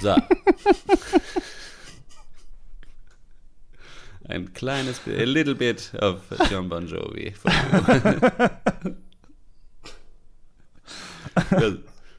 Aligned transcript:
So. 0.00 0.14
Ein 4.28 4.52
kleines 4.54 4.98
bit, 5.00 5.18
a 5.18 5.24
little 5.24 5.54
bit 5.54 5.92
of 6.00 6.20
John 6.50 6.68
Bon 6.68 6.86
Jovi. 6.86 7.34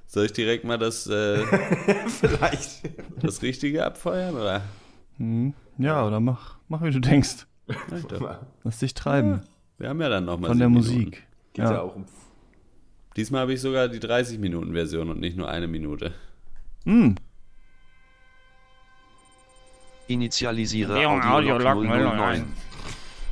Soll 0.07 0.25
ich 0.25 0.33
direkt 0.33 0.65
mal 0.65 0.77
das, 0.77 1.07
äh, 1.07 1.37
Vielleicht. 2.07 2.81
das 3.21 3.41
Richtige 3.41 3.85
abfeuern, 3.85 4.35
oder? 4.35 4.61
Hm, 5.17 5.53
ja, 5.77 6.05
oder 6.05 6.19
mach, 6.19 6.57
mach 6.67 6.81
wie 6.83 6.91
du 6.91 6.99
denkst. 6.99 7.45
Lass 8.63 8.79
dich 8.79 8.93
treiben. 8.93 9.41
Wir 9.77 9.87
haben 9.89 10.01
ja 10.01 10.09
dann 10.09 10.25
noch 10.25 10.37
mal 10.37 10.47
Von 10.49 10.59
der 10.59 10.67
Musik. 10.69 11.23
Geht 11.53 11.63
ja. 11.65 11.71
Ja. 11.71 11.81
auch 11.81 11.95
um. 11.95 12.05
Diesmal 13.15 13.41
habe 13.41 13.53
ich 13.53 13.61
sogar 13.61 13.87
die 13.87 13.99
30-Minuten-Version 13.99 15.09
und 15.09 15.19
nicht 15.19 15.37
nur 15.37 15.49
eine 15.49 15.67
Minute. 15.67 16.13
Hm, 16.85 17.15
Initialisiere 20.13 21.07
Audiolog 21.07 21.65
Audiolog 21.65 21.83
009. 21.83 22.53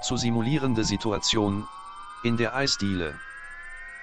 Zu 0.03 0.17
simulierende 0.17 0.83
Situation, 0.83 1.69
in 2.23 2.39
der 2.39 2.57
Eisdiele. 2.57 3.19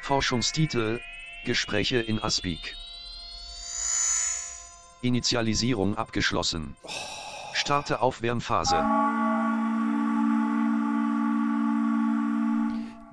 Forschungstitel, 0.04 1.00
Gespräche 1.44 1.98
in 1.98 2.22
Aspik. 2.22 2.76
Initialisierung 5.02 5.98
abgeschlossen. 5.98 6.78
Starte 7.54 8.02
Aufwärmphase. 8.02 8.78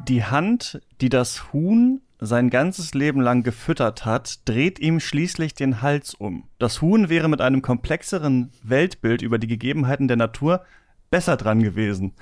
Die 0.07 0.25
Hand, 0.25 0.81
die 1.01 1.09
das 1.09 1.53
Huhn 1.53 2.03
sein 2.21 2.51
ganzes 2.51 2.93
Leben 2.95 3.21
lang 3.21 3.43
gefüttert 3.43 4.05
hat, 4.05 4.41
dreht 4.49 4.79
ihm 4.79 5.01
schließlich 5.01 5.55
den 5.55 5.81
Hals 5.83 6.15
um. 6.15 6.45
Das 6.59 6.83
Huhn 6.83 7.09
wäre 7.09 7.29
mit 7.29 7.41
einem 7.41 7.63
komplexeren 7.63 8.53
Weltbild 8.63 9.23
über 9.23 9.39
die 9.39 9.47
Gegebenheiten 9.47 10.07
der 10.09 10.17
Natur 10.19 10.63
besser 11.11 11.37
dran 11.37 11.63
gewesen. 11.63 12.13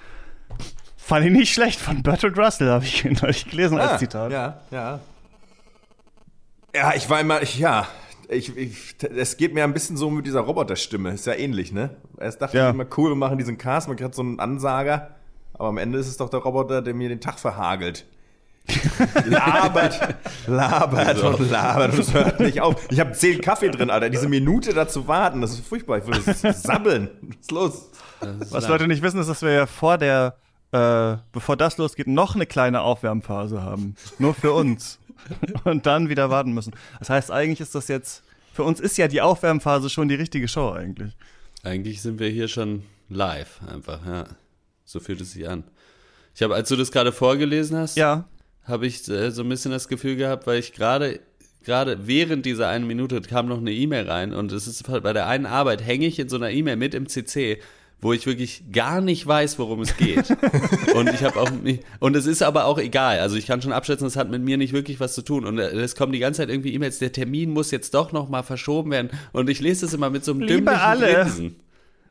Fand 0.96 1.27
ich 1.27 1.32
nicht 1.32 1.52
schlecht 1.52 1.80
von 1.80 2.02
Bertolt 2.02 2.38
Russell, 2.38 2.68
habe 2.70 2.84
ich 2.84 3.05
neulich 3.22 3.48
gelesen 3.48 3.78
als 3.78 3.98
Zitat. 3.98 4.30
Ah, 4.30 4.34
Ja, 4.34 4.60
ja. 4.70 5.00
Ja, 6.74 6.92
ich 6.94 7.08
war 7.08 7.20
immer, 7.20 7.42
ich, 7.42 7.58
ja, 7.58 7.88
ich, 8.28 8.55
ich, 8.56 8.94
es 9.16 9.36
geht 9.38 9.55
mir 9.55 9.64
ein 9.64 9.72
bisschen 9.72 9.96
so 9.96 10.10
mit 10.10 10.27
dieser 10.27 10.40
Roboterstimme. 10.40 11.10
Ist 11.12 11.27
ja 11.27 11.33
ähnlich, 11.34 11.72
ne? 11.72 11.90
Erst 12.20 12.42
dachte 12.42 12.56
Ja. 12.58 12.68
ich 12.68 12.74
immer, 12.74 12.86
cool, 12.96 13.10
wir 13.12 13.16
machen 13.16 13.38
diesen 13.38 13.56
Cast, 13.58 13.88
man 13.88 13.96
kriegt 13.96 14.14
so 14.14 14.22
einen 14.22 14.38
Ansager. 14.38 15.14
Aber 15.55 15.68
am 15.68 15.78
Ende 15.78 15.98
ist 15.98 16.06
es 16.08 16.18
doch 16.18 16.28
der 16.28 16.40
Roboter, 16.40 16.83
der 16.83 16.94
mir 16.94 17.08
den 17.08 17.20
Tag 17.20 17.38
verhagelt. 17.40 18.05
Labert, 19.27 20.16
labert 20.47 21.22
und 21.22 21.50
labert 21.50 21.92
und 21.92 21.98
es 22.00 22.12
hört 22.12 22.41
nicht 22.41 22.61
auf. 22.61 22.86
Ich 22.90 23.01
habe 23.01 23.12
zehn 23.12 23.40
Kaffee 23.40 23.70
drin, 23.70 23.90
Alter. 23.90 24.11
Diese 24.11 24.29
Minute 24.29 24.74
da 24.74 24.86
zu 24.89 25.06
warten, 25.08 25.40
das 25.40 25.52
ist 25.52 25.67
furchtbar. 25.67 25.98
Ich 25.98 26.06
will 26.06 26.20
das 26.24 26.40
sabbeln. 26.62 27.08
Was 27.23 27.39
ist 27.40 27.51
los? 27.52 27.90
Was 28.51 28.68
Leute 28.68 28.89
nicht 28.89 29.02
wissen, 29.02 29.20
ist, 29.20 29.29
dass 29.29 29.42
wir 29.42 29.52
ja 29.52 29.67
vor 29.67 29.96
der, 29.98 30.36
äh, 30.73 31.17
bevor 31.33 31.56
das 31.56 31.79
losgeht, 31.79 32.06
noch 32.08 32.34
eine 32.34 32.46
kleine 32.46 32.80
Aufwärmphase 32.83 33.62
haben. 33.62 33.95
Nur 34.18 34.34
für 34.34 34.52
uns. 34.52 34.98
Und 35.64 35.86
dann 35.86 36.08
wieder 36.08 36.30
warten 36.30 36.52
müssen. 36.52 36.74
Das 36.98 37.11
heißt, 37.11 37.30
eigentlich 37.30 37.61
ist 37.61 37.74
das 37.74 37.89
jetzt, 37.89 38.23
für 38.52 38.62
uns 38.62 38.80
ist 38.80 38.96
ja 38.98 39.08
die 39.08 39.20
Aufwärmphase 39.20 39.90
schon 39.90 40.08
die 40.08 40.14
richtige 40.14 40.48
Show 40.48 40.70
eigentlich. 40.73 41.17
Eigentlich 41.64 42.00
sind 42.02 42.18
wir 42.18 42.29
hier 42.29 42.48
schon 42.48 42.85
live, 43.08 43.61
einfach, 43.67 44.06
ja. 44.06 44.24
So 44.85 45.00
fühlt 45.00 45.20
es 45.20 45.33
sich 45.33 45.48
an. 45.48 45.64
Ich 46.35 46.42
habe, 46.42 46.55
als 46.55 46.68
du 46.68 46.77
das 46.77 46.92
gerade 46.92 47.12
vorgelesen 47.12 47.77
hast, 47.77 47.96
Ja, 47.96 48.24
habe 48.68 48.86
ich 48.86 49.08
äh, 49.08 49.30
so 49.30 49.42
ein 49.42 49.48
bisschen 49.48 49.70
das 49.70 49.89
Gefühl 49.89 50.17
gehabt, 50.17 50.46
weil 50.46 50.58
ich 50.58 50.73
gerade 50.73 51.20
gerade 51.64 52.06
während 52.06 52.46
dieser 52.46 52.68
einen 52.68 52.86
Minute 52.86 53.20
kam 53.20 53.46
noch 53.46 53.58
eine 53.58 53.73
E-Mail 53.73 54.08
rein 54.08 54.33
und 54.33 54.52
es 54.52 54.67
ist 54.67 54.84
bei 55.02 55.12
der 55.12 55.27
einen 55.27 55.46
Arbeit 55.46 55.84
hänge 55.84 56.06
ich 56.06 56.18
in 56.18 56.29
so 56.29 56.36
einer 56.36 56.51
E-Mail 56.51 56.77
mit 56.77 56.95
im 56.95 57.08
CC, 57.08 57.58
wo 58.01 58.12
ich 58.12 58.27
wirklich 58.27 58.62
gar 58.73 59.01
nicht 59.01 59.27
weiß, 59.27 59.58
worum 59.58 59.80
es 59.80 59.96
geht. 59.96 60.30
und 60.95 61.11
ich 61.12 61.23
habe 61.23 61.40
auch 61.40 61.51
nicht, 61.51 61.83
und 61.98 62.17
es 62.17 62.27
ist 62.27 62.42
aber 62.42 62.64
auch 62.64 62.79
egal. 62.79 63.18
Also 63.18 63.36
ich 63.36 63.46
kann 63.46 63.61
schon 63.61 63.73
abschätzen, 63.73 64.06
es 64.06 64.17
hat 64.17 64.30
mit 64.30 64.42
mir 64.42 64.56
nicht 64.56 64.73
wirklich 64.73 65.00
was 65.00 65.14
zu 65.14 65.23
tun 65.23 65.45
und 65.45 65.58
äh, 65.58 65.68
es 65.70 65.95
kommen 65.95 66.12
die 66.12 66.20
ganze 66.20 66.39
Zeit 66.39 66.48
irgendwie 66.48 66.73
E-Mails, 66.73 67.00
der 67.00 67.12
Termin 67.12 67.50
muss 67.50 67.70
jetzt 67.70 67.92
doch 67.95 68.12
noch 68.12 68.29
mal 68.29 68.42
verschoben 68.42 68.90
werden 68.92 69.11
und 69.33 69.50
ich 69.50 69.61
lese 69.61 69.86
das 69.86 69.95
immer 69.95 70.11
mit 70.11 70.24
so 70.24 70.33
einem 70.33 70.40
Liebe 70.42 70.55
dümmlichen 70.55 70.80
alle. 70.80 71.12
Grinsen. 71.12 71.56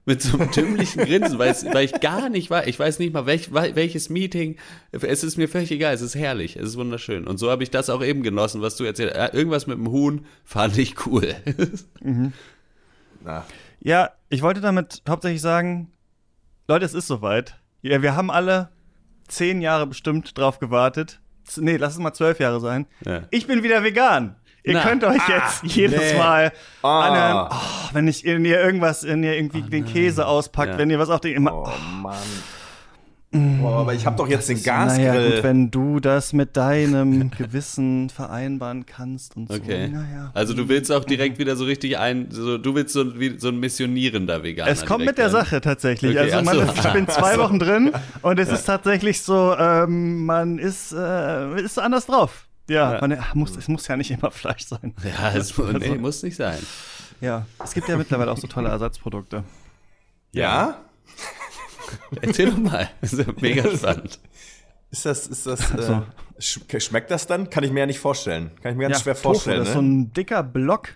Mit 0.07 0.22
so 0.22 0.38
einem 0.38 0.50
dümmlichen 0.51 1.03
Grinsen, 1.03 1.38
weil, 1.38 1.51
es, 1.51 1.66
weil 1.66 1.84
ich 1.84 2.00
gar 2.00 2.29
nicht 2.29 2.50
weiß, 2.50 2.66
ich 2.66 2.79
weiß 2.79 2.97
nicht 3.00 3.13
mal, 3.13 3.25
welch, 3.25 3.53
welches 3.53 4.09
Meeting, 4.09 4.56
es 4.91 5.22
ist 5.22 5.38
mir 5.38 5.50
völlig 5.50 5.69
egal, 5.69 5.94
es 5.94 6.00
ist 6.01 6.16
herrlich, 6.16 6.56
es 6.56 6.69
ist 6.69 6.78
wunderschön. 6.78 7.28
Und 7.28 7.38
so 7.38 7.51
habe 7.51 7.62
ich 7.62 7.72
das 7.72 7.90
auch 7.90 8.01
eben 8.01 8.23
genossen, 8.23 8.62
was 8.62 8.78
du 8.78 8.85
erzählt 8.85 9.13
hast. 9.13 9.34
Äh, 9.34 9.38
Irgendwas 9.38 9.68
mit 9.68 9.78
dem 9.78 9.91
Huhn 9.91 10.25
fand 10.45 10.78
ich 10.78 11.06
cool. 11.06 11.35
Na, 13.23 13.45
Ja, 13.81 14.12
ich 14.29 14.41
wollte 14.41 14.62
damit 14.62 15.01
hauptsächlich 15.07 15.41
sagen, 15.41 15.91
Leute, 16.69 16.85
es 16.85 16.94
ist 16.94 17.07
soweit. 17.07 17.59
Ja, 17.81 18.01
wir 18.01 18.16
haben 18.16 18.31
alle 18.31 18.69
zehn 19.28 19.62
Jahre 19.62 19.88
bestimmt 19.88 20.38
drauf 20.38 20.59
gewartet. 20.59 21.19
Nee, 21.57 21.78
lass 21.78 21.94
es 21.94 22.00
mal 22.00 22.13
zwölf 22.13 22.39
Jahre 22.39 22.59
sein. 22.62 22.88
Ja. 23.06 23.24
Ich 23.31 23.45
bin 23.47 23.62
wieder 23.63 23.84
vegan. 23.84 24.35
Ihr 24.67 24.73
Na. 24.73 24.81
könnt 24.83 25.03
euch 25.03 25.28
jetzt 25.28 25.63
jedes 25.63 26.00
nee. 26.13 26.17
Mal 26.17 26.51
Ah. 26.83 27.00
anhören, 27.07 27.47
oh, 27.51 27.89
wenn 27.94 28.07
ich 28.07 28.23
wenn 28.25 28.45
ihr 28.45 28.59
irgendwas, 28.61 29.03
wenn 29.05 29.23
ihr 29.23 29.35
irgendwie 29.35 29.61
den 29.61 29.85
Käse 29.85 30.28
auspackt, 30.28 30.73
Ja. 30.73 30.78
wenn 30.78 30.89
ihr 30.89 31.00
was 31.00 31.09
auf 31.09 31.22
den 31.22 31.35
immer. 31.35 31.53
oh 31.53 31.69
Mann. 32.01 32.16
Boah, 33.29 33.81
aber 33.81 33.94
ich 33.94 34.06
habe 34.06 34.16
doch 34.16 34.27
jetzt 34.29 34.47
den 34.47 34.57
naja, 34.57 34.85
Gasgrill. 34.85 35.31
gut, 35.35 35.44
wenn 35.44 35.69
du 35.69 36.00
das 36.00 36.31
mit 36.31 36.56
deinem 36.56 37.29
Gewissen 37.29 38.09
vereinbaren 38.09 38.85
kannst 38.85 39.35
und 39.35 39.50
so. 39.50 39.56
Okay. 39.56 39.89
Naja. 39.89 40.31
Also 40.33 40.53
du 40.53 40.69
willst 40.69 40.91
auch 40.94 41.03
direkt 41.03 41.38
wieder 41.38 41.57
so 41.57 41.66
richtig 41.66 41.97
ein, 41.97 42.27
so, 42.31 42.57
du 42.57 42.73
willst 42.73 42.94
so, 42.94 43.19
wie, 43.19 43.38
so 43.38 43.50
ein 43.50 43.59
missionierender 43.59 44.44
Veganer. 44.44 44.72
Es 44.72 44.85
kommt 44.85 45.06
mit 45.06 45.17
der 45.17 45.25
werden. 45.31 45.44
Sache 45.44 45.59
tatsächlich. 45.59 46.17
Okay, 46.17 46.31
also 46.31 46.45
man 46.45 46.67
ist, 46.69 46.77
ich 46.85 46.94
bin 46.94 47.07
zwei 47.09 47.38
Wochen 47.38 47.59
drin 47.59 47.91
und 48.22 48.39
es 48.39 48.50
ist 48.50 48.63
tatsächlich 48.63 49.22
so, 49.22 49.53
ähm, 49.59 50.25
man 50.25 50.57
ist, 50.57 50.94
äh, 50.94 51.61
ist 51.61 51.77
anders 51.79 52.06
drauf. 52.06 52.47
Ja, 52.69 52.95
Ja. 52.95 53.01
Man, 53.01 53.17
ach, 53.19 53.33
muss, 53.35 53.55
es 53.57 53.67
muss 53.67 53.88
ja 53.88 53.97
nicht 53.97 54.11
immer 54.11 54.31
Fleisch 54.31 54.66
sein. 54.66 54.94
Ja, 55.03 55.31
es, 55.33 55.57
nee, 55.57 55.95
muss 55.95 56.23
nicht 56.23 56.35
sein. 56.35 56.59
Ja, 57.22 57.45
es 57.63 57.73
gibt 57.73 57.88
ja 57.88 57.97
mittlerweile 57.97 58.31
auch 58.31 58.38
so 58.38 58.47
tolle 58.47 58.69
Ersatzprodukte. 58.69 59.44
ja? 60.31 60.79
Erzähl 62.22 62.51
doch 62.51 62.57
mal. 62.57 62.89
Das 63.01 63.13
ist 63.13 63.25
ja 63.25 63.33
mega 63.39 63.63
spannend. 63.75 64.19
Ist 64.91 65.06
das, 65.06 65.27
ist 65.27 65.45
das, 65.47 65.72
äh, 65.73 65.81
So. 65.81 66.03
sch 66.39 66.59
schmeckt 66.79 67.11
das 67.11 67.27
dann? 67.27 67.50
Kann 67.50 67.63
ich 67.63 67.72
mir 67.72 67.81
ja 67.81 67.85
nicht 67.85 68.00
vorstellen. 68.00 68.51
Kann 68.61 68.73
ich 68.73 68.77
mir 68.77 68.83
ganz 68.85 68.97
ja, 68.97 69.03
schwer 69.03 69.13
Tofu, 69.16 69.23
vorstellen, 69.29 69.59
das 69.59 69.69
ist 69.69 69.73
so 69.73 69.81
ne? 69.81 69.88
ein 69.88 70.13
dicker 70.13 70.44
Block, 70.44 70.89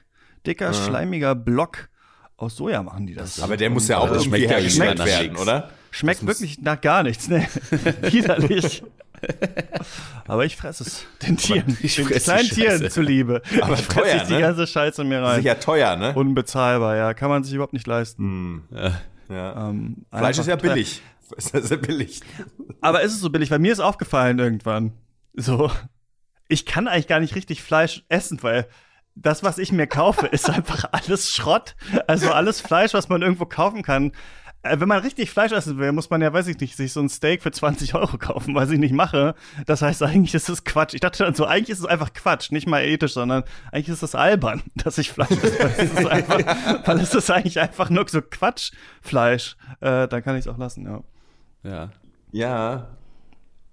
dicker, 0.46 0.74
schleimiger 0.74 1.36
Block. 1.36 1.90
Aus 2.38 2.56
Soja 2.56 2.82
machen 2.82 3.06
die 3.06 3.14
das. 3.14 3.40
Aber 3.40 3.56
der 3.56 3.70
muss 3.70 3.88
ja 3.88 4.00
auch 4.00 4.10
das 4.10 4.24
irgendwie 4.24 4.40
schmeckt 4.40 4.52
ja 4.52 4.58
hergestellt 4.58 4.98
nach 4.98 5.06
werden, 5.06 5.38
oder? 5.38 5.70
Schmeckt 5.92 6.26
wirklich 6.26 6.60
nach 6.62 6.80
gar 6.80 7.04
nichts, 7.04 7.28
ne? 7.28 7.48
Widerlich. 8.02 8.84
Aber 10.28 10.46
ich 10.46 10.58
fresse 10.58 10.84
es. 10.84 11.06
Den 11.22 11.38
Tieren. 11.38 11.78
ich 11.82 11.96
den 11.96 12.06
fress 12.06 12.24
die 12.24 12.30
kleinen. 12.30 12.50
Tieren 12.50 12.90
zuliebe. 12.90 13.42
Aber 13.62 13.76
ich 13.76 13.82
fresse 13.82 14.02
teuer, 14.02 14.26
die 14.26 14.34
ne? 14.34 14.40
ganze 14.40 14.66
Scheiße 14.66 15.04
mir 15.04 15.22
rein. 15.22 15.42
Sicher 15.42 15.60
teuer, 15.60 15.96
ne? 15.96 16.14
Unbezahlbar, 16.14 16.96
ja. 16.96 17.14
Kann 17.14 17.30
man 17.30 17.44
sich 17.44 17.54
überhaupt 17.54 17.74
nicht 17.74 17.86
leisten. 17.86 18.64
Ja. 19.30 19.70
Ähm, 19.70 20.06
Fleisch 20.10 20.40
ist 20.40 20.48
ja 20.48 20.56
billig. 20.56 21.02
Ist 21.38 21.54
ja 21.54 21.62
sehr 21.62 21.78
billig. 21.78 22.22
Aber 22.82 23.02
ist 23.02 23.14
es 23.14 23.20
so 23.20 23.30
billig? 23.30 23.50
Bei 23.50 23.60
mir 23.60 23.72
ist 23.72 23.80
aufgefallen 23.80 24.40
irgendwann. 24.40 24.94
So, 25.34 25.72
ich 26.52 26.66
kann 26.66 26.88
eigentlich 26.88 27.08
gar 27.08 27.20
nicht 27.20 27.36
richtig 27.36 27.64
Fleisch 27.64 28.04
essen, 28.10 28.44
weil 28.44 28.68
das, 29.16 29.44
was 29.44 29.58
ich 29.58 29.72
mir 29.72 29.88
kaufe, 29.88 30.28
ist 30.32 30.50
einfach 30.50 30.90
alles 30.92 31.30
Schrott. 31.30 31.76
Also 32.08 32.32
alles 32.32 32.62
Fleisch, 32.62 32.94
was 32.94 33.10
man 33.10 33.22
irgendwo 33.22 33.46
kaufen 33.46 33.84
kann. 33.84 34.12
Äh, 34.64 34.80
Wenn 34.80 34.88
man 34.88 35.00
richtig 35.00 35.32
Fleisch 35.32 35.52
essen 35.52 35.78
will, 35.78 35.92
muss 35.92 36.10
man 36.10 36.22
ja, 36.22 36.32
weiß 36.32 36.48
ich 36.48 36.60
nicht, 36.60 36.76
sich 36.76 36.94
so 36.94 37.00
ein 37.00 37.10
Steak 37.10 37.42
für 37.42 37.52
20 37.52 37.96
Euro 37.96 38.18
kaufen, 38.18 38.54
was 38.56 38.70
ich 38.70 38.80
nicht 38.80 38.94
mache. 38.94 39.36
Das 39.66 39.82
heißt, 39.82 40.04
eigentlich 40.04 40.34
ist 40.36 40.50
es 40.50 40.64
Quatsch. 40.64 40.94
Ich 40.94 41.02
dachte 41.02 41.24
dann 41.24 41.34
so, 41.34 41.46
eigentlich 41.46 41.70
ist 41.70 41.80
es 41.80 41.86
einfach 41.86 42.14
Quatsch. 42.14 42.52
Nicht 42.52 42.68
mal 42.68 42.84
ethisch, 42.84 43.14
sondern 43.14 43.44
eigentlich 43.72 43.90
ist 43.90 44.04
es 44.04 44.16
albern, 44.16 44.62
dass 44.76 44.98
ich 44.98 45.12
Fleisch 45.12 45.32
esse. 45.32 45.60
Weil 45.60 45.86
es 45.86 45.94
ist, 45.94 46.06
einfach, 46.06 46.40
weil 46.88 47.00
es 47.00 47.14
ist 47.16 47.32
eigentlich 47.32 47.60
einfach 47.60 47.90
nur 47.90 48.08
so 48.08 48.22
Quatschfleisch. 48.22 49.56
Äh, 49.80 50.08
dann 50.08 50.24
kann 50.24 50.36
ich 50.36 50.46
es 50.46 50.48
auch 50.48 50.58
lassen, 50.58 50.86
ja. 50.86 51.04
Ja. 51.64 51.90
Ja. 52.32 52.88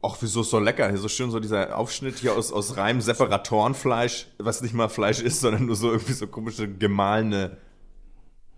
Ach, 0.01 0.17
wieso 0.21 0.43
ist 0.43 0.51
so 0.51 0.61
lecker? 0.61 0.89
Hier 0.89 0.99
so 0.99 1.09
schön 1.09 1.31
so 1.31 1.41
dieser 1.41 1.77
Aufschnitt 1.77 2.19
hier 2.19 2.35
aus, 2.35 2.53
aus 2.53 2.77
reinem 2.77 3.01
Separatorenfleisch, 3.01 4.29
was 4.39 4.63
nicht 4.63 4.73
mal 4.73 4.89
Fleisch 4.89 5.21
ist, 5.21 5.41
sondern 5.41 5.67
nur 5.67 5.75
so 5.75 5.91
irgendwie 5.91 6.13
so 6.13 6.29
komische 6.29 6.73
gemahlene, 6.73 7.57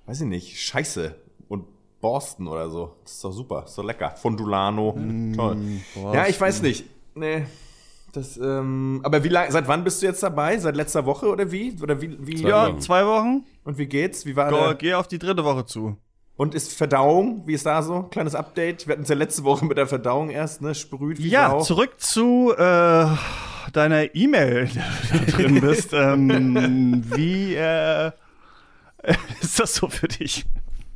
weiß 0.04 0.20
ich 0.20 0.26
nicht, 0.26 0.60
Scheiße 0.60 1.14
Borsten 2.00 2.46
oder 2.48 2.70
so. 2.70 2.94
Das 3.04 3.12
ist 3.12 3.24
doch 3.24 3.32
super, 3.32 3.64
ist 3.66 3.76
doch 3.76 3.84
lecker. 3.84 4.10
Fondulano, 4.16 4.92
toll. 5.36 5.56
Ja, 6.12 6.26
ich 6.26 6.40
weiß 6.40 6.62
nicht. 6.62 6.84
Nee. 7.14 7.44
Das, 8.12 8.36
ähm, 8.38 9.00
aber 9.04 9.22
wie 9.22 9.28
lange, 9.28 9.52
seit 9.52 9.68
wann 9.68 9.84
bist 9.84 10.02
du 10.02 10.06
jetzt 10.06 10.22
dabei? 10.22 10.58
Seit 10.58 10.74
letzter 10.74 11.06
Woche 11.06 11.28
oder 11.28 11.52
wie? 11.52 11.76
Oder 11.80 12.00
wie, 12.02 12.16
wie? 12.26 12.42
Ja, 12.42 12.68
Wochen. 12.68 12.80
zwei 12.80 13.06
Wochen. 13.06 13.44
Und 13.64 13.78
wie 13.78 13.86
geht's? 13.86 14.26
Wie 14.26 14.34
war 14.34 14.50
Go, 14.50 14.56
der? 14.56 14.74
geh 14.74 14.94
auf 14.94 15.06
die 15.06 15.18
dritte 15.18 15.44
Woche 15.44 15.64
zu. 15.64 15.96
Und 16.36 16.54
ist 16.54 16.72
Verdauung? 16.72 17.42
Wie 17.46 17.52
ist 17.52 17.66
da 17.66 17.82
so? 17.82 18.04
Kleines 18.04 18.34
Update. 18.34 18.86
Wir 18.88 18.94
hatten 18.94 19.02
es 19.02 19.10
ja 19.10 19.14
letzte 19.14 19.44
Woche 19.44 19.64
mit 19.66 19.76
der 19.78 19.86
Verdauung 19.86 20.30
erst, 20.30 20.60
ne? 20.62 20.74
Sprüht 20.74 21.18
wie 21.18 21.28
Ja, 21.28 21.50
Sau. 21.50 21.60
zurück 21.60 22.00
zu 22.00 22.52
äh, 22.56 23.06
deiner 23.72 24.12
E-Mail, 24.14 24.64
die 24.66 24.78
du 25.18 25.18
da 25.26 25.36
drin 25.36 25.60
bist. 25.60 25.92
ähm, 25.92 27.04
wie 27.14 27.54
äh, 27.54 28.10
ist 29.42 29.60
das 29.60 29.74
so 29.76 29.86
für 29.88 30.08
dich? 30.08 30.46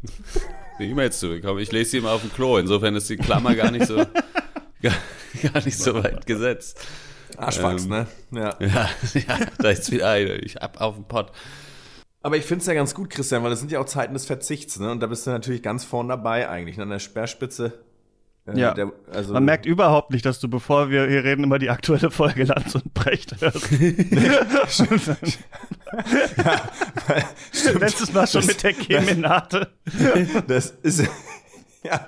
Die 0.78 0.90
E-Mails 0.90 1.20
zurückkommen. 1.20 1.60
Ich 1.60 1.70
lese 1.72 1.92
sie 1.92 1.98
immer 1.98 2.12
auf 2.12 2.22
dem 2.22 2.32
Klo. 2.32 2.58
Insofern 2.58 2.96
ist 2.96 3.08
die 3.08 3.16
Klammer 3.16 3.54
gar 3.54 3.70
nicht 3.70 3.86
so, 3.86 3.96
gar, 4.82 4.94
gar 5.52 5.64
nicht 5.64 5.78
so 5.78 5.94
weit 5.94 6.26
gesetzt. 6.26 6.84
Arschfax, 7.36 7.84
Ähm, 7.84 7.90
ne? 7.90 8.06
Ja. 8.32 8.56
Ja, 8.60 8.90
ja, 9.14 9.38
da 9.58 9.70
ist 9.70 9.90
wieder 9.90 10.10
eine. 10.10 10.36
Ich 10.36 10.56
hab 10.56 10.80
auf 10.80 10.96
dem 10.96 11.04
Pott. 11.04 11.32
Aber 12.22 12.36
ich 12.36 12.44
finde 12.44 12.62
es 12.62 12.66
ja 12.66 12.74
ganz 12.74 12.94
gut, 12.94 13.10
Christian, 13.10 13.42
weil 13.42 13.50
das 13.50 13.60
sind 13.60 13.70
ja 13.70 13.80
auch 13.80 13.86
Zeiten 13.86 14.14
des 14.14 14.24
Verzichts, 14.24 14.78
ne? 14.80 14.90
Und 14.90 15.00
da 15.00 15.06
bist 15.06 15.26
du 15.26 15.30
natürlich 15.30 15.62
ganz 15.62 15.84
vorn 15.84 16.08
dabei 16.08 16.48
eigentlich, 16.48 16.76
ne? 16.76 16.84
an 16.84 16.90
der 16.90 16.98
Speerspitze. 16.98 17.84
Äh, 18.46 18.58
Ja. 18.58 18.74
Der, 18.74 18.92
also, 19.12 19.32
Man 19.32 19.44
merkt 19.44 19.66
überhaupt 19.66 20.10
nicht, 20.10 20.24
dass 20.26 20.40
du, 20.40 20.48
bevor 20.48 20.90
wir 20.90 21.06
hier 21.08 21.24
reden, 21.24 21.44
immer 21.44 21.58
die 21.58 21.70
aktuelle 21.70 22.10
Folge 22.10 22.44
Lanz 22.44 22.74
und 22.74 22.92
Brecht 22.94 23.40
hörst. 23.40 23.70
Letztes 27.80 28.12
Mal 28.12 28.26
schon 28.26 28.46
mit 28.46 28.62
der 28.62 28.72
Kemenate. 28.72 29.72
das 30.46 30.70
ist. 30.82 31.00
ja, 31.82 32.00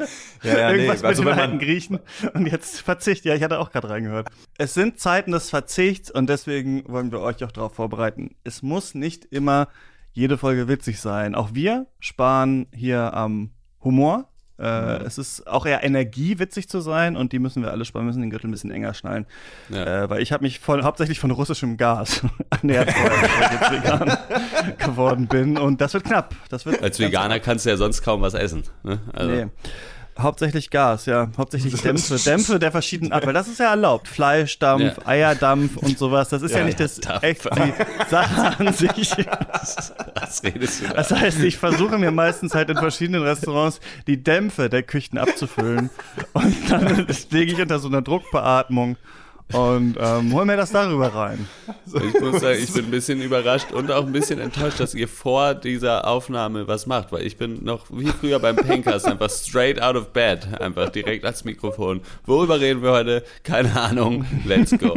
ja, 0.43 0.59
ja, 0.59 0.73
nee. 0.73 0.79
Irgendwas 0.87 1.05
Also, 1.05 1.23
mit 1.23 1.33
den 1.33 1.39
alten 1.39 1.59
Griechen. 1.59 2.01
Und 2.35 2.47
jetzt 2.47 2.81
Verzicht. 2.81 3.25
Ja, 3.25 3.35
ich 3.35 3.43
hatte 3.43 3.59
auch 3.59 3.71
gerade 3.71 3.91
reingehört. 3.91 4.29
Es 4.59 4.75
sind 4.75 4.99
Zeiten 5.01 5.33
des 5.33 5.51
Verzichts 5.51 6.11
und 6.11 6.29
deswegen 6.29 6.85
wollen 6.89 7.13
wir 7.13 7.21
euch 7.21 7.43
auch 7.45 7.53
darauf 7.53 7.75
vorbereiten. 7.75 8.35
Es 8.45 8.63
muss 8.63 8.95
nicht 8.95 9.25
immer 9.27 9.69
jede 10.13 10.39
Folge 10.39 10.69
witzig 10.69 11.01
sein. 11.01 11.35
Auch 11.35 11.51
wir 11.55 11.87
sparen 12.01 12.67
hier 12.73 13.13
am 13.15 13.51
Humor. 13.83 14.29
Äh, 14.59 15.03
Es 15.05 15.19
ist 15.19 15.47
auch 15.47 15.67
eher 15.67 15.83
Energie, 15.85 16.39
witzig 16.39 16.69
zu 16.69 16.81
sein 16.81 17.17
und 17.17 17.33
die 17.33 17.39
müssen 17.39 17.63
wir 17.63 17.71
alle 17.71 17.85
sparen, 17.85 18.07
müssen 18.07 18.21
den 18.23 18.31
Gürtel 18.31 18.49
ein 18.49 18.53
bisschen 18.53 18.71
enger 18.71 18.95
schnallen. 18.95 19.27
Ja. 19.69 20.05
Äh, 20.05 20.11
weil 20.11 20.23
ich 20.23 20.33
habe 20.33 20.45
mich 20.45 20.61
von, 20.61 20.83
hauptsächlich 20.85 21.19
von 21.21 21.31
russischem 21.31 21.77
Gas 21.77 22.23
ernährt, 22.51 22.87
bevor 22.87 23.11
ich 23.11 23.61
jetzt 23.61 23.73
vegan 23.73 24.19
geworden 24.79 25.27
bin. 25.27 25.59
Und 25.59 25.81
das 25.81 25.95
wird 25.95 26.05
knapp. 26.05 26.35
Das 26.49 26.65
wird 26.67 26.83
Als 26.83 26.99
Veganer 26.99 27.39
kannst 27.41 27.67
du 27.67 27.71
ja 27.71 27.77
sonst 27.77 28.03
kaum 28.03 28.23
was 28.23 28.35
essen. 28.35 28.65
Ne? 28.83 28.99
Also, 29.13 29.31
Nee. 29.31 29.47
Hauptsächlich 30.19 30.71
Gas, 30.71 31.07
ja. 31.07 31.29
Hauptsächlich 31.37 31.75
Dämpfe. 31.83 32.17
Dämpfe 32.17 32.59
der 32.59 32.73
verschiedenen 32.73 33.13
Art, 33.13 33.27
weil 33.27 33.35
das 33.35 33.49
ist 33.49 33.59
ja 33.61 33.71
erlaubt. 33.71 34.09
Fleischdampf, 34.09 34.99
Ja. 34.99 35.07
Eierdampf 35.07 35.77
und 35.77 35.99
sowas. 35.99 36.31
Das 36.31 36.43
ist 36.43 36.55
ja, 36.55 36.65
nicht 36.65 36.81
das 36.81 36.97
Dampf. 37.01 37.23
echt 37.23 37.45
die 37.45 37.73
Sache 38.11 38.59
an 38.59 38.73
sich. 38.73 39.11
Was 40.15 40.43
redest 40.43 40.83
du 40.83 40.87
da? 40.89 40.95
Das 40.95 41.11
heißt, 41.11 41.41
ich 41.41 41.59
versuche 41.59 41.99
mir 41.99 42.11
meistens 42.11 42.55
halt 42.55 42.71
in 42.71 42.77
verschiedenen 42.77 43.23
Restaurants 43.23 43.81
die 44.07 44.23
Dämpfe 44.23 44.69
der 44.71 44.83
Küchen 44.83 45.19
abzufüllen. 45.19 45.91
Und 46.33 46.71
dann 46.71 47.07
lege 47.31 47.53
ich 47.53 47.61
unter 47.61 47.79
so 47.79 47.89
einer 47.89 48.03
Druckbeatmung 48.03 48.97
und 49.53 49.97
ähm, 50.01 50.33
hol 50.35 50.45
mir 50.45 50.57
das 50.57 50.73
darüber 50.73 51.15
rein. 51.15 51.47
Ich 51.87 52.21
muss 52.21 52.41
sagen, 52.41 52.59
ich 52.61 52.73
bin 52.73 52.87
ein 52.87 52.91
bisschen 52.91 53.23
überrascht 53.23 53.73
und 53.73 53.93
auch 53.93 54.05
ein 54.05 54.13
bisschen 54.13 54.41
enttäuscht, 54.41 54.81
dass 54.81 54.95
ihr 54.95 55.07
vor 55.07 55.55
dieser 55.55 56.07
Aufnahme 56.07 56.67
was 56.67 56.87
macht, 56.87 57.13
weil 57.13 57.25
ich 57.25 57.37
bin 57.37 57.63
noch 57.63 57.87
wie 57.91 58.09
früher 58.09 58.41
beim 58.41 58.57
Pencast 58.57 59.07
einfach 59.07 59.31
straight 59.31 59.81
out 59.81 59.95
of 59.95 60.09
bed, 60.09 60.61
einfach 60.61 60.89
direkt 60.89 61.25
ans 61.25 61.45
Mikrofon. 61.45 62.01
Worüber 62.25 62.61
reden 62.61 62.83
wir 62.83 62.91
heute? 62.91 63.25
Keine 63.45 63.81
Ahnung. 63.81 64.25
Let's 64.45 64.77
go. 64.77 64.95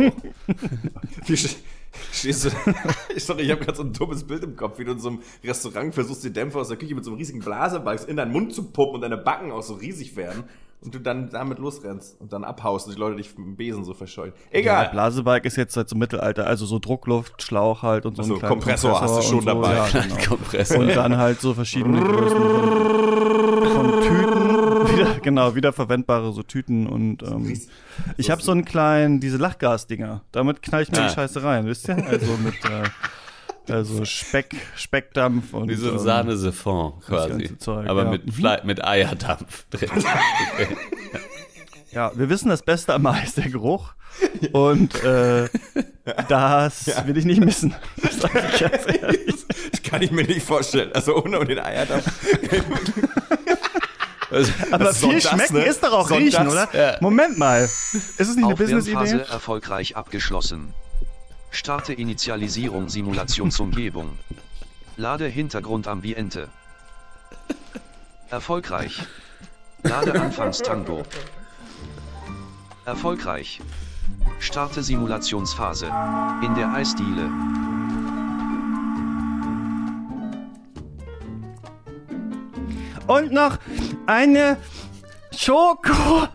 wie 1.28 1.38
stehst 1.38 2.45
du, 2.45 2.50
sorry, 3.18 3.44
ich 3.44 3.52
habe 3.52 3.63
gerade 3.63 3.78
so 3.78 3.84
ein 3.84 3.94
dummes 3.94 4.24
Bild 4.24 4.44
im 4.44 4.56
Kopf, 4.56 4.80
wie 4.80 4.86
du 4.86 4.94
in 4.94 5.00
so 5.00 5.10
einem 5.10 5.22
Restaurant 5.44 5.94
versuchst, 5.94 6.24
die 6.24 6.34
Dämpfe 6.34 6.60
aus 6.60 6.69
der 6.69 6.78
Küche 6.78 6.95
mit 6.95 7.06
so 7.06 7.12
einem 7.12 7.19
riesigen 7.19 7.40
Blasebalg 7.40 8.07
in 8.07 8.18
deinen 8.18 8.31
Mund 8.31 8.54
zu 8.54 8.63
puppen 8.72 8.95
und 8.95 9.02
deine 9.02 9.18
Backen 9.18 9.52
auch 9.52 9.63
so 9.63 9.75
riesig 9.75 10.16
werden 10.16 10.44
und 10.81 10.96
du 10.96 11.00
dann 11.00 11.30
damit 11.30 11.60
losrennst 11.60 12.20
und 12.22 12.31
dann 12.31 12.44
abhaust 12.44 12.88
und 12.88 12.96
die 12.96 13.00
Leute 13.00 13.18
dich 13.18 13.38
mit 13.38 13.46
dem 13.46 13.56
Besen 13.58 13.84
so 13.84 13.94
verscheuchen. 13.94 14.34
Ja, 14.52 14.60
Egal. 14.60 14.90
Blasebalg 14.90 15.44
ist 15.46 15.58
jetzt 15.58 15.74
seit 15.74 15.90
so 15.90 15.96
Mittelalter, 15.98 16.48
also 16.48 16.66
so 16.66 16.80
Druckluft, 16.80 17.42
Schlauch 17.44 17.84
halt 17.84 18.06
und 18.06 18.16
so 18.16 18.22
Ach 18.22 18.26
so, 18.28 18.34
einen 18.34 18.40
kleinen 18.40 18.54
Kompressor 18.54 19.02
hast 19.02 19.18
du 19.18 19.22
schon 19.24 19.40
so, 19.42 19.46
dabei. 19.46 19.74
Ja, 19.76 19.88
genau. 19.88 20.16
Kompressor. 20.28 20.78
Und 20.80 20.96
dann 20.96 21.18
halt 21.18 21.42
so 21.42 21.54
verschiedene 21.54 22.02
Größen 22.02 22.38
von, 22.38 23.70
von 23.72 24.02
Tüten, 24.02 24.90
wieder, 24.98 25.20
genau, 25.22 25.56
wiederverwendbare 25.56 26.31
so 26.31 26.44
Tüten 26.44 26.88
und 26.88 27.24
ähm, 27.24 27.60
ich 28.18 28.31
habe 28.31 28.42
so 28.42 28.52
einen 28.52 28.64
kleinen, 28.66 29.20
diese 29.20 29.38
Lachgasdinger, 29.38 30.22
damit 30.31 30.62
knall 30.62 30.84
ich 30.84 30.92
mir 30.92 31.00
Ah. 31.02 31.08
die 31.08 31.14
Scheiße 31.14 31.44
rein, 31.44 31.66
wisst 31.66 31.88
ihr? 31.90 31.98
Also 32.08 32.38
mit 32.44 32.56
äh, 32.66 32.84
also 33.69 34.06
Speck, 34.06 34.56
Speckdampf 34.75 35.54
und 35.54 35.69
Wie 35.69 35.75
so 35.75 35.88
ein 35.89 35.94
ähm, 35.94 36.00
Sahne-Siphon 36.00 37.00
quasi. 37.06 37.57
Zeug, 37.57 37.88
Aber 37.88 38.04
ja. 38.06 38.10
mit, 38.12 38.33
Fle 38.33 38.62
mit 38.63 38.83
Eierdampf 38.83 39.66
drin. 39.69 39.89
Ja, 41.92 42.12
wir 42.16 42.30
wissen, 42.30 42.50
das 42.50 42.62
Beste 42.62 42.94
am 42.94 43.06
Eis 43.07 43.30
ist 43.30 43.38
der 43.38 43.50
Geruch. 43.50 43.94
Und 44.51 45.04
äh, 45.04 45.48
das 46.27 46.88
will 47.06 47.18
ich 47.18 47.25
nicht 47.25 47.44
missen. 47.44 47.74
Das 48.01 48.19
sag 48.19 48.36
ich 48.36 48.60
ganz 48.60 48.86
ehrlich. 49.01 49.36
Das 49.71 49.81
kann 49.83 50.01
ich 50.01 50.12
mir 50.12 50.24
nicht 50.24 50.45
vorstellen. 50.45 50.92
Also 50.94 51.16
ohne 51.16 51.44
den 51.45 51.60
Eierdampf. 51.60 52.06
Also, 54.31 54.51
Aber 54.69 54.94
viel 54.94 55.16
das, 55.19 55.24
schmecken 55.24 55.56
ne? 55.56 55.63
ist 55.63 55.83
doch 55.83 55.92
auch 55.92 56.07
Soll 56.07 56.19
riechen, 56.19 56.45
das? 56.45 56.54
oder? 56.54 56.69
Ja. 56.80 56.98
Moment 57.01 57.39
mal. 57.39 57.63
Ist 57.63 58.19
es 58.19 58.36
nicht 58.36 58.45
eine 58.45 58.54
Aufwärmphase 58.54 58.92
Business-Idee? 58.94 59.31
erfolgreich 59.33 59.98
abgeschlossen. 59.98 60.75
Starte 61.51 61.94
Initialisierung 61.94 62.90
Simulationsumgebung. 62.90 64.18
Lade 64.98 65.25
Hintergrundambiente. 65.28 66.50
Erfolgreich. 68.30 69.01
Lade 69.84 70.19
Anfangstango. 70.19 71.04
Erfolgreich. 72.86 73.62
Starte 74.40 74.83
Simulationsphase. 74.83 75.88
In 76.44 76.54
der 76.56 76.71
Eisdiele. 76.74 77.30
Und 83.07 83.31
noch 83.31 83.57
eine 84.06 84.57
Schoko 85.35 86.28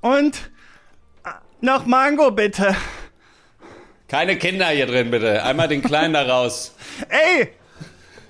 und 0.00 0.50
noch 1.60 1.84
Mango, 1.84 2.30
bitte. 2.30 2.74
Keine 4.08 4.36
Kinder 4.36 4.66
hier 4.68 4.86
drin, 4.86 5.10
bitte. 5.10 5.42
Einmal 5.44 5.68
den 5.68 5.82
Kleinen 5.82 6.14
da 6.14 6.22
raus. 6.22 6.74
Ey! 7.08 7.52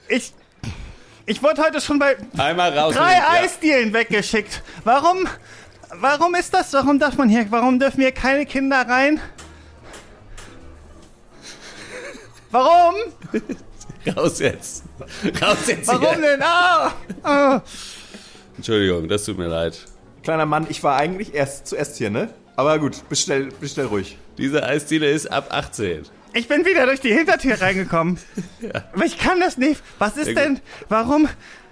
Ich. 0.08 0.32
Ich 1.26 1.42
wurde 1.42 1.62
heute 1.62 1.80
schon 1.80 1.98
bei 1.98 2.16
Einmal 2.38 2.76
raus. 2.76 2.94
drei 2.94 3.14
mit 3.14 3.18
ja. 3.18 3.30
Eisdielen 3.42 3.92
weggeschickt. 3.92 4.62
Warum? 4.84 5.28
Warum 5.90 6.34
ist 6.34 6.52
das? 6.54 6.72
Warum 6.72 6.98
darf 6.98 7.16
man 7.16 7.28
hier? 7.28 7.46
Warum 7.50 7.78
dürfen 7.78 8.00
hier 8.00 8.12
keine 8.12 8.46
Kinder 8.46 8.88
rein? 8.88 9.20
Warum? 12.50 12.94
Raus 14.16 14.38
jetzt. 14.38 14.84
Raus 15.42 15.66
jetzt 15.66 15.86
Warum 15.86 16.14
hier. 16.14 16.22
denn? 16.22 16.42
Ah! 16.42 16.92
ah. 17.22 17.60
Entschuldigung, 18.56 19.06
das 19.06 19.24
tut 19.24 19.36
mir 19.36 19.48
leid. 19.48 19.84
Kleiner 20.22 20.46
Mann, 20.46 20.66
ich 20.68 20.82
war 20.82 20.96
eigentlich 20.96 21.34
erst 21.34 21.66
zuerst 21.66 21.98
hier, 21.98 22.10
ne? 22.10 22.32
Aber 22.56 22.78
gut, 22.78 23.06
bestell, 23.08 23.50
bestell 23.60 23.86
ruhig. 23.86 24.16
Diese 24.38 24.62
Eisdiele 24.62 25.10
ist 25.10 25.26
ab 25.26 25.48
18. 25.50 26.04
Ich 26.32 26.46
bin 26.46 26.64
wieder 26.64 26.86
durch 26.86 27.00
die 27.00 27.12
Hintertür 27.12 27.60
reingekommen. 27.60 28.18
Aber 28.94 29.04
ich 29.04 29.18
kann 29.18 29.40
das 29.40 29.58
nicht. 29.58 29.82
Was 29.98 30.16
ist 30.16 30.36
denn? 30.36 30.60
Warum? 30.88 31.28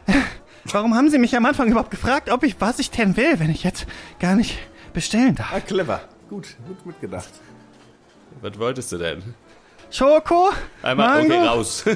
Warum 0.64 0.96
haben 0.96 1.08
Sie 1.10 1.18
mich 1.18 1.36
am 1.36 1.46
Anfang 1.46 1.70
überhaupt 1.70 1.92
gefragt, 1.92 2.28
ob 2.28 2.42
ich 2.42 2.56
was 2.58 2.80
ich 2.80 2.90
denn 2.90 3.16
will, 3.16 3.38
wenn 3.38 3.50
ich 3.50 3.62
jetzt 3.62 3.86
gar 4.18 4.34
nicht 4.34 4.58
bestellen 4.92 5.36
darf? 5.36 5.52
Ah, 5.52 5.60
clever. 5.60 6.00
Gut, 6.28 6.56
gut 6.66 6.84
mitgedacht. 6.84 7.28
Was 8.40 8.58
wolltest 8.58 8.90
du 8.90 8.98
denn? 8.98 9.22
Schoko? 9.90 10.50
Einmal, 10.82 11.22
Mango? 11.22 11.34
okay, 11.36 11.46
raus. 11.46 11.84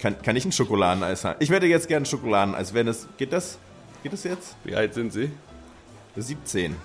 Kann, 0.00 0.20
kann 0.22 0.36
ich 0.36 0.44
ein 0.44 0.52
Schokoladeneis 0.52 1.24
haben? 1.24 1.36
Ich 1.40 1.48
werde 1.48 1.66
jetzt 1.66 1.88
gerne 1.88 2.04
ein 2.04 2.06
Schokoladeneis. 2.06 2.74
Wenn 2.74 2.86
es, 2.88 3.08
geht 3.16 3.32
das? 3.32 3.58
Geht 4.04 4.12
das 4.12 4.22
jetzt? 4.24 4.54
Wie 4.64 4.76
alt 4.76 4.92
sind 4.92 5.14
Sie? 5.14 5.30
17. 6.14 6.76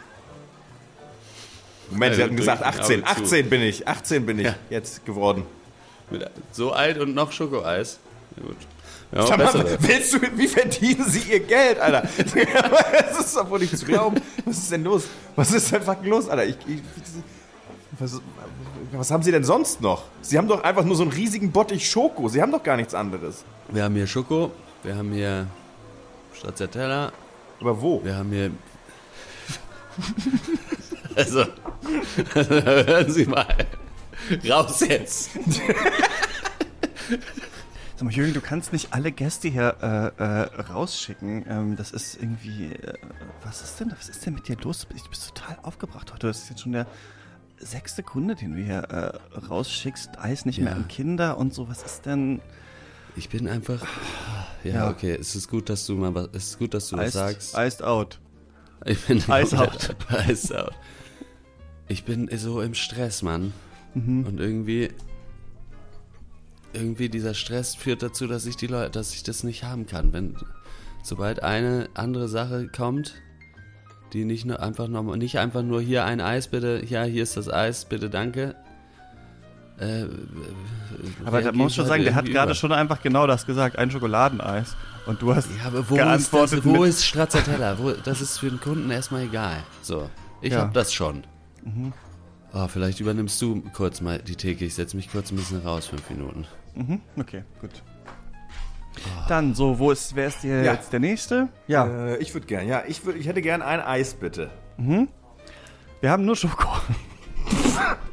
Moment, 1.91 2.11
Ja, 2.11 2.15
Sie 2.15 2.23
hatten 2.23 2.35
gesagt 2.37 2.63
ein 2.63 2.69
18. 2.69 3.03
Auge 3.03 3.15
zu. 3.15 3.21
18 3.23 3.49
bin 3.49 3.61
ich. 3.61 3.87
18 3.89 4.25
bin 4.25 4.39
ich 4.39 4.45
Ja. 4.45 4.55
jetzt 4.69 5.05
geworden. 5.05 5.43
So 6.53 6.71
alt 6.71 6.97
und 6.97 7.13
noch 7.13 7.33
Schokoeis? 7.33 7.99
Na 8.37 8.43
gut. 8.47 8.55
Ja, 9.11 9.27
Sag 9.27 9.37
mal, 9.37 9.77
willst 9.81 10.13
du, 10.13 10.19
wie 10.37 10.47
verdienen 10.47 11.09
sie 11.09 11.19
ihr 11.29 11.41
Geld, 11.41 11.79
Alter? 11.79 12.07
Das 13.09 13.19
ist 13.19 13.35
doch 13.35 13.49
wohl 13.49 13.59
nicht 13.59 13.77
zu 13.77 13.85
glauben. 13.85 14.21
Was 14.45 14.57
ist 14.59 14.71
denn 14.71 14.85
los? 14.85 15.03
Was 15.35 15.51
ist 15.51 15.71
denn 15.73 15.81
fucking 15.81 16.09
los, 16.09 16.29
Alter? 16.29 16.45
Ich, 16.45 16.55
ich, 16.67 16.81
was, 17.99 18.21
was 18.93 19.11
haben 19.11 19.23
sie 19.23 19.31
denn 19.31 19.43
sonst 19.43 19.81
noch? 19.81 20.05
Sie 20.21 20.37
haben 20.37 20.47
doch 20.47 20.63
einfach 20.63 20.85
nur 20.85 20.95
so 20.95 21.03
einen 21.03 21.11
riesigen 21.11 21.51
Bottich 21.51 21.89
Schoko. 21.89 22.29
Sie 22.29 22.41
haben 22.41 22.51
doch 22.53 22.63
gar 22.63 22.77
nichts 22.77 22.93
anderes. 22.93 23.43
Wir 23.67 23.83
haben 23.83 23.95
hier 23.95 24.07
Schoko, 24.07 24.51
wir 24.83 24.95
haben 24.95 25.11
hier 25.11 25.47
Stracciatella, 26.39 27.11
Aber 27.59 27.81
wo? 27.81 28.03
wir 28.03 28.15
haben 28.15 28.31
hier. 28.31 28.51
Also, 31.15 31.43
hören 32.33 33.11
Sie 33.11 33.25
mal. 33.25 33.45
Raus 34.49 34.79
jetzt. 34.81 35.31
Sag 37.95 38.03
mal, 38.03 38.13
Jürgen, 38.13 38.33
du 38.33 38.39
kannst 38.39 38.71
nicht 38.71 38.93
alle 38.93 39.11
Gäste 39.11 39.49
hier 39.49 39.75
äh, 39.81 40.23
äh, 40.23 40.61
rausschicken. 40.71 41.45
Ähm, 41.49 41.75
das 41.75 41.91
ist 41.91 42.15
irgendwie. 42.21 42.71
Äh, 42.73 42.93
was 43.43 43.61
ist 43.61 43.77
denn? 43.81 43.91
Was 43.97 44.07
ist 44.07 44.25
denn 44.25 44.35
mit 44.35 44.47
dir 44.47 44.55
los? 44.61 44.87
Ich 44.95 45.03
bin 45.03 45.11
total 45.35 45.57
aufgebracht 45.63 46.13
heute. 46.13 46.27
Das 46.27 46.43
ist 46.43 46.49
jetzt 46.51 46.61
schon 46.61 46.71
der 46.71 46.87
sechste 47.57 48.01
Kunde, 48.03 48.35
den 48.35 48.53
du 48.55 48.61
hier 48.63 48.77
äh, 48.83 49.37
rausschickst. 49.49 50.11
Eis 50.19 50.45
nicht 50.45 50.59
mehr 50.59 50.69
Ja. 50.71 50.75
an 50.77 50.87
Kinder 50.87 51.37
und 51.37 51.53
so. 51.53 51.67
Was 51.67 51.83
ist 51.83 52.05
denn? 52.05 52.39
Ich 53.19 53.27
bin 53.29 53.47
einfach. 53.49 53.85
Ja, 54.63 54.73
Ja. 54.73 54.89
okay. 54.89 55.15
Es 55.19 55.35
ist 55.35 55.49
gut, 55.49 55.69
dass 55.69 55.85
du 55.85 55.95
mal 55.95 56.15
was. 56.15 56.29
Es 56.31 56.45
ist 56.51 56.59
gut, 56.59 56.73
dass 56.73 56.87
du 56.89 56.95
was 56.97 57.11
sagst. 57.13 57.53
Iced 57.57 57.83
out. 57.83 58.17
Ich 58.85 58.99
bin 59.05 59.17
Ice 59.17 59.53
out. 59.59 59.95
Ice 60.29 60.57
out. 60.57 60.71
Ich 61.89 62.05
bin 62.05 62.29
so 62.37 62.61
im 62.61 62.73
Stress, 62.73 63.21
Mann. 63.21 63.51
Mhm. 63.93 64.25
Und 64.25 64.39
irgendwie. 64.39 64.89
Irgendwie 66.71 67.09
dieser 67.09 67.33
Stress 67.33 67.75
führt 67.75 68.03
dazu, 68.03 68.25
dass 68.27 68.45
ich 68.45 68.55
die 68.55 68.67
Leute, 68.67 68.91
dass 68.91 69.13
ich 69.13 69.23
das 69.23 69.43
nicht 69.43 69.63
haben 69.63 69.85
kann. 69.85 70.13
Wenn 70.13 70.35
sobald 71.03 71.41
eine 71.43 71.89
andere 71.95 72.29
Sache 72.29 72.67
kommt, 72.67 73.15
die 74.13 74.23
nicht 74.23 74.45
nur 74.45 74.61
einfach 74.61 74.87
normal, 74.87 75.17
nicht 75.17 75.39
einfach 75.39 75.63
nur 75.63 75.81
hier 75.81 76.05
ein 76.05 76.21
Eis 76.21 76.47
bitte, 76.47 76.83
ja 76.87 77.03
hier 77.03 77.23
ist 77.23 77.35
das 77.37 77.49
Eis, 77.49 77.85
bitte 77.85 78.09
danke. 78.09 78.55
Äh, 79.79 80.05
Aber 81.25 81.41
da 81.41 81.51
muss 81.53 81.73
schon 81.75 81.85
sagen, 81.85 82.03
der 82.03 82.15
hat 82.15 82.25
gerade 82.25 82.53
schon 82.55 82.71
einfach 82.73 83.01
genau 83.01 83.25
das 83.27 83.45
gesagt. 83.45 83.77
Ein 83.77 83.89
Schokoladeneis. 83.91 84.75
Und 85.05 85.21
du 85.21 85.33
hast 85.33 85.47
Ja, 85.57 85.67
aber 85.67 85.89
wo 85.89 85.95
ist, 85.95 86.01
geantwortet 86.01 86.59
das, 86.59 86.65
wo 86.65 86.71
mit- 86.81 86.89
ist 86.89 87.05
Stracciatella? 87.05 87.77
Wo, 87.79 87.91
das 87.91 88.19
ist 88.21 88.37
für 88.39 88.49
den 88.49 88.59
Kunden 88.59 88.91
erstmal 88.91 89.23
egal. 89.23 89.63
So, 89.81 90.09
ich 90.41 90.51
Ja. 90.53 90.61
hab 90.61 90.73
das 90.73 90.93
schon. 90.93 91.23
Oh, 92.53 92.67
vielleicht 92.67 92.99
übernimmst 92.99 93.41
du 93.41 93.61
kurz 93.73 94.01
mal 94.01 94.19
die 94.19 94.35
Theke. 94.35 94.65
Ich 94.65 94.75
setze 94.75 94.95
mich 94.97 95.09
kurz 95.11 95.31
ein 95.31 95.37
bisschen 95.37 95.61
raus, 95.61 95.87
fünf 95.87 96.09
Minuten. 96.09 96.45
Mhm, 96.75 97.01
okay, 97.17 97.43
gut. 97.61 97.71
Dann, 99.27 99.53
so, 99.55 99.79
wo 99.79 99.91
ist, 99.91 100.15
wer 100.15 100.27
ist 100.27 100.43
dir 100.43 100.63
Ja. 100.63 100.73
jetzt 100.73 100.91
der 100.91 100.99
Nächste? 100.99 101.47
Ja, 101.67 101.85
Äh, 101.87 102.17
ich 102.17 102.33
würde 102.33 102.47
gern, 102.47 102.67
ja, 102.67 102.83
ich, 102.87 103.05
würd, 103.05 103.15
ich 103.17 103.27
hätte 103.27 103.41
gern 103.41 103.61
ein 103.61 103.79
Eis, 103.79 104.13
bitte. 104.15 104.49
wir 104.77 106.11
haben 106.11 106.25
nur 106.25 106.35
Schoko. 106.35 106.67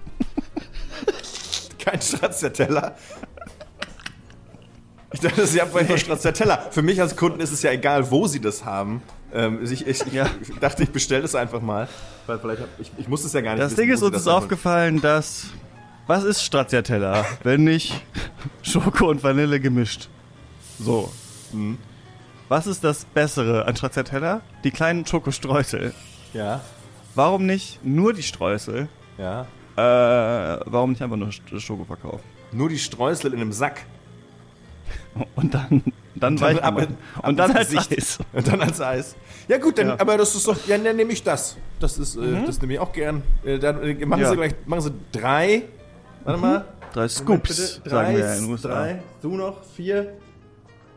Kein 1.86 2.00
Stracciatella. 2.02 2.94
Ich 5.12 5.20
dachte, 5.20 5.46
sie 5.46 5.60
haben 5.60 5.70
vorhin 5.70 5.88
nur 5.88 5.98
Stracciatella. 5.98 6.66
Für 6.70 6.82
mich 6.82 7.00
als 7.00 7.16
Kunden 7.16 7.40
ist 7.40 7.52
es 7.52 7.62
ja 7.62 7.70
egal, 7.70 8.10
wo 8.10 8.26
sie 8.26 8.40
das 8.40 8.64
haben. 8.64 9.02
Ähm, 9.32 9.60
ich, 9.62 9.86
ich, 9.86 10.04
Ja. 10.12 10.26
ich 10.42 10.58
dachte, 10.58 10.82
ich 10.82 10.90
bestelle 10.90 11.22
das 11.22 11.34
einfach 11.34 11.60
mal. 11.62 11.88
Weil 12.26 12.38
vielleicht 12.38 12.62
hab, 12.62 12.68
ich, 12.80 12.90
ich 12.98 13.08
muss 13.08 13.24
es 13.24 13.32
ja 13.32 13.40
gar 13.40 13.52
nicht 13.52 13.62
Das 13.62 13.72
wissen, 13.72 13.80
Ding 13.82 13.90
ist, 13.94 14.02
uns 14.02 14.12
das 14.12 14.26
aufgefallen, 14.26 15.00
dass. 15.00 15.46
Was 16.08 16.22
ist 16.24 16.42
Stracciatella, 16.42 17.24
wenn 17.42 17.64
nicht 17.64 18.00
Schoko 18.62 19.08
und 19.08 19.22
Vanille 19.22 19.58
gemischt? 19.60 20.08
So. 20.78 21.10
Mhm. 21.52 21.78
Was 22.48 22.66
ist 22.66 22.84
das 22.84 23.04
Bessere 23.06 23.66
an 23.66 23.74
Stracciatella? 23.74 24.40
Die 24.64 24.70
kleinen 24.70 25.06
Schokostreusel. 25.06 25.94
Ja, 26.32 26.60
Warum 27.14 27.46
nicht 27.46 27.80
nur 27.82 28.12
die 28.12 28.22
Streusel? 28.24 28.88
ja. 29.18 29.46
Äh, 29.76 29.80
warum 29.80 30.90
nicht 30.90 31.02
einfach 31.02 31.16
nur 31.16 31.28
Sch- 31.28 31.60
Schoko 31.60 31.84
verkaufen? 31.84 32.22
Nur 32.52 32.68
die 32.68 32.78
Streusel 32.78 33.32
in 33.34 33.40
einem 33.40 33.52
Sack. 33.52 33.82
Und 35.34 35.52
dann, 35.54 35.82
dann, 36.14 36.36
dann 36.36 36.40
weich 36.40 36.62
ab- 36.62 36.78
ab 36.80 36.88
Und 37.28 37.36
dann 37.36 37.52
als 37.56 37.70
Gesicht. 37.70 37.92
Eis. 37.92 38.18
Und 38.32 38.48
dann 38.48 38.60
als 38.62 38.80
Eis. 38.80 39.16
Ja 39.48 39.58
gut, 39.58 39.78
dann, 39.78 39.88
Ja. 39.88 39.96
aber 40.00 40.16
das 40.18 40.34
ist 40.34 40.46
doch, 40.46 40.56
ja, 40.66 40.78
dann 40.78 40.96
nehme 40.96 41.12
ich 41.12 41.22
das. 41.22 41.56
Das 41.80 41.98
ist, 41.98 42.16
äh, 42.16 42.44
das 42.46 42.60
nehme 42.60 42.74
ich 42.74 42.78
auch 42.78 42.92
gern. 42.92 43.22
Äh, 43.44 43.58
dann 43.58 43.82
äh, 43.82 44.04
machen 44.06 44.20
Ja. 44.22 44.30
Sie 44.30 44.36
gleich, 44.36 44.54
machen 44.66 44.80
Sie 44.82 44.92
drei. 45.12 45.62
Warte 46.24 46.40
mal. 46.40 46.64
Drei 46.92 47.08
Scoops, 47.08 47.48
bitte. 47.48 47.90
sagen 47.90 48.06
drei, 48.06 48.12
wir 48.16 48.24
ja 48.24 48.34
in. 48.34 48.56
Drei, 48.56 49.02
du 49.20 49.36
noch, 49.36 49.62
vier, 49.76 50.14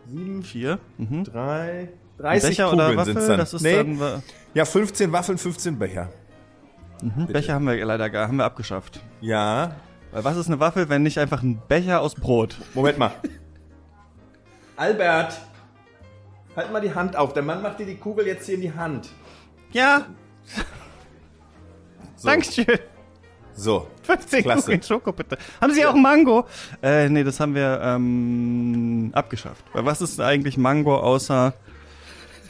sieben, 0.09 0.43
Vier. 0.43 0.79
Mhm. 0.97 1.25
drei, 1.25 1.89
30 2.19 2.49
Becher 2.49 2.69
Kugeln 2.69 2.87
oder 2.91 2.97
Waffel? 2.97 3.13
dann. 3.27 3.37
Das 3.37 3.53
ist 3.53 3.61
nee, 3.61 3.75
dann. 3.75 4.23
ja, 4.53 4.63
15 4.65 5.11
Waffeln, 5.11 5.37
15 5.37 5.77
Becher. 5.77 6.09
Mhm. 7.01 7.27
Becher 7.27 7.53
haben 7.53 7.65
wir 7.67 7.83
leider 7.85 8.09
gar, 8.09 8.27
haben 8.27 8.37
wir 8.37 8.45
abgeschafft. 8.45 8.99
Ja, 9.21 9.75
Weil 10.11 10.23
was 10.23 10.37
ist 10.37 10.47
eine 10.47 10.59
Waffel, 10.59 10.89
wenn 10.89 11.03
nicht 11.03 11.17
einfach 11.19 11.41
ein 11.43 11.61
Becher 11.67 12.01
aus 12.01 12.15
Brot? 12.15 12.57
Moment 12.73 12.97
mal. 12.97 13.11
Albert, 14.75 15.39
halt 16.55 16.71
mal 16.71 16.81
die 16.81 16.93
Hand 16.93 17.15
auf. 17.15 17.33
Der 17.33 17.43
Mann 17.43 17.61
macht 17.61 17.79
dir 17.79 17.85
die 17.85 17.97
Kugel 17.97 18.25
jetzt 18.27 18.45
hier 18.45 18.55
in 18.55 18.61
die 18.61 18.73
Hand. 18.73 19.09
Ja, 19.71 20.05
So. 22.15 22.27
Dankeschön. 22.27 22.65
So. 23.53 23.87
15 24.03 24.43
Klasse. 24.43 24.61
Kugeln 24.63 24.83
Schoko, 24.83 25.11
bitte. 25.11 25.37
Haben 25.61 25.73
Sie 25.73 25.85
auch 25.85 25.93
Mango? 25.93 26.45
Äh, 26.81 27.09
nee, 27.09 27.23
das 27.23 27.39
haben 27.39 27.55
wir 27.55 27.79
ähm, 27.83 29.11
abgeschafft. 29.13 29.63
Weil 29.73 29.85
was 29.85 30.01
ist 30.01 30.19
eigentlich 30.19 30.57
Mango 30.57 30.97
außer 30.97 31.53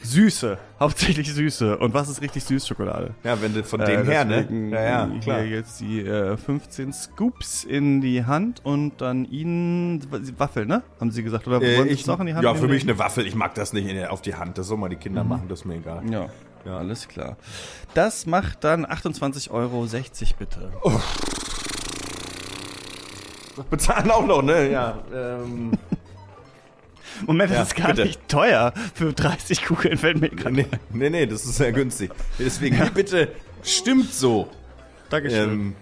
Süße? 0.02 0.56
Hauptsächlich 0.78 1.32
Süße. 1.32 1.76
Und 1.78 1.92
was 1.92 2.08
ist 2.08 2.22
richtig 2.22 2.42
Süßschokolade? 2.44 3.14
Ja, 3.22 3.40
wenn 3.42 3.52
du 3.54 3.62
von 3.62 3.80
Äh, 3.80 3.86
dem 3.98 4.04
her, 4.06 4.24
ne? 4.24 4.48
Ja, 4.70 4.82
ja, 4.82 5.08
Hier 5.10 5.20
klar. 5.20 5.42
jetzt 5.42 5.80
die 5.80 6.00
äh, 6.00 6.36
15 6.36 6.92
Scoops 6.92 7.64
in 7.64 8.00
die 8.00 8.24
Hand 8.24 8.64
und 8.64 9.00
dann 9.00 9.24
Ihnen 9.26 10.02
Waffel, 10.38 10.64
ne? 10.66 10.82
Haben 11.00 11.10
Sie 11.10 11.22
gesagt? 11.22 11.46
Oder 11.46 11.60
Äh, 11.60 11.76
wollen 11.76 11.88
Sie 11.88 11.94
ich, 11.94 12.02
es 12.02 12.08
auch 12.08 12.18
in 12.20 12.26
die 12.26 12.34
Hand 12.34 12.44
ja, 12.44 12.54
für 12.54 12.66
mich 12.68 12.82
eine 12.82 12.98
Waffel. 12.98 13.26
Ich 13.26 13.34
mag 13.34 13.54
das 13.54 13.72
nicht 13.72 13.86
in, 13.88 14.04
auf 14.06 14.22
die 14.22 14.34
Hand. 14.34 14.56
Das 14.56 14.68
soll 14.68 14.78
mal 14.78 14.88
die 14.88 14.96
Kinder 14.96 15.22
machen, 15.22 15.46
das 15.48 15.60
ist 15.60 15.64
mir 15.66 15.74
egal. 15.76 16.02
Ja, 16.10 16.28
ja, 16.64 16.78
alles 16.78 17.06
klar. 17.06 17.36
Das 17.94 18.24
macht 18.26 18.64
dann 18.64 18.86
28,60 18.86 19.50
Euro 19.50 19.86
bitte. 20.38 20.70
Bezahlen 23.68 24.10
auch 24.10 24.26
noch, 24.26 24.42
ne? 24.42 24.70
Ja. 24.70 24.98
Ähm, 25.14 25.72
Moment, 27.26 27.50
das 27.50 27.56
Ja, 27.56 27.62
ist 27.64 27.76
gar 27.76 27.88
bitte. 27.88 28.02
nicht 28.06 28.28
teuer 28.28 28.72
für 28.94 29.12
30 29.12 29.64
Kugeln, 29.64 29.98
fällt 29.98 30.20
mir 30.20 30.30
gerade 30.30 30.54
nee, 30.54 30.66
nee, 30.92 31.10
nee, 31.10 31.26
das 31.26 31.44
ist 31.44 31.56
sehr 31.56 31.72
günstig. 31.72 32.10
Deswegen, 32.38 32.78
wie 32.80 32.90
bitte, 32.90 33.28
stimmt 33.62 34.12
so. 34.12 34.48
Dankeschön. 35.10 35.50
Ähm, 35.50 35.74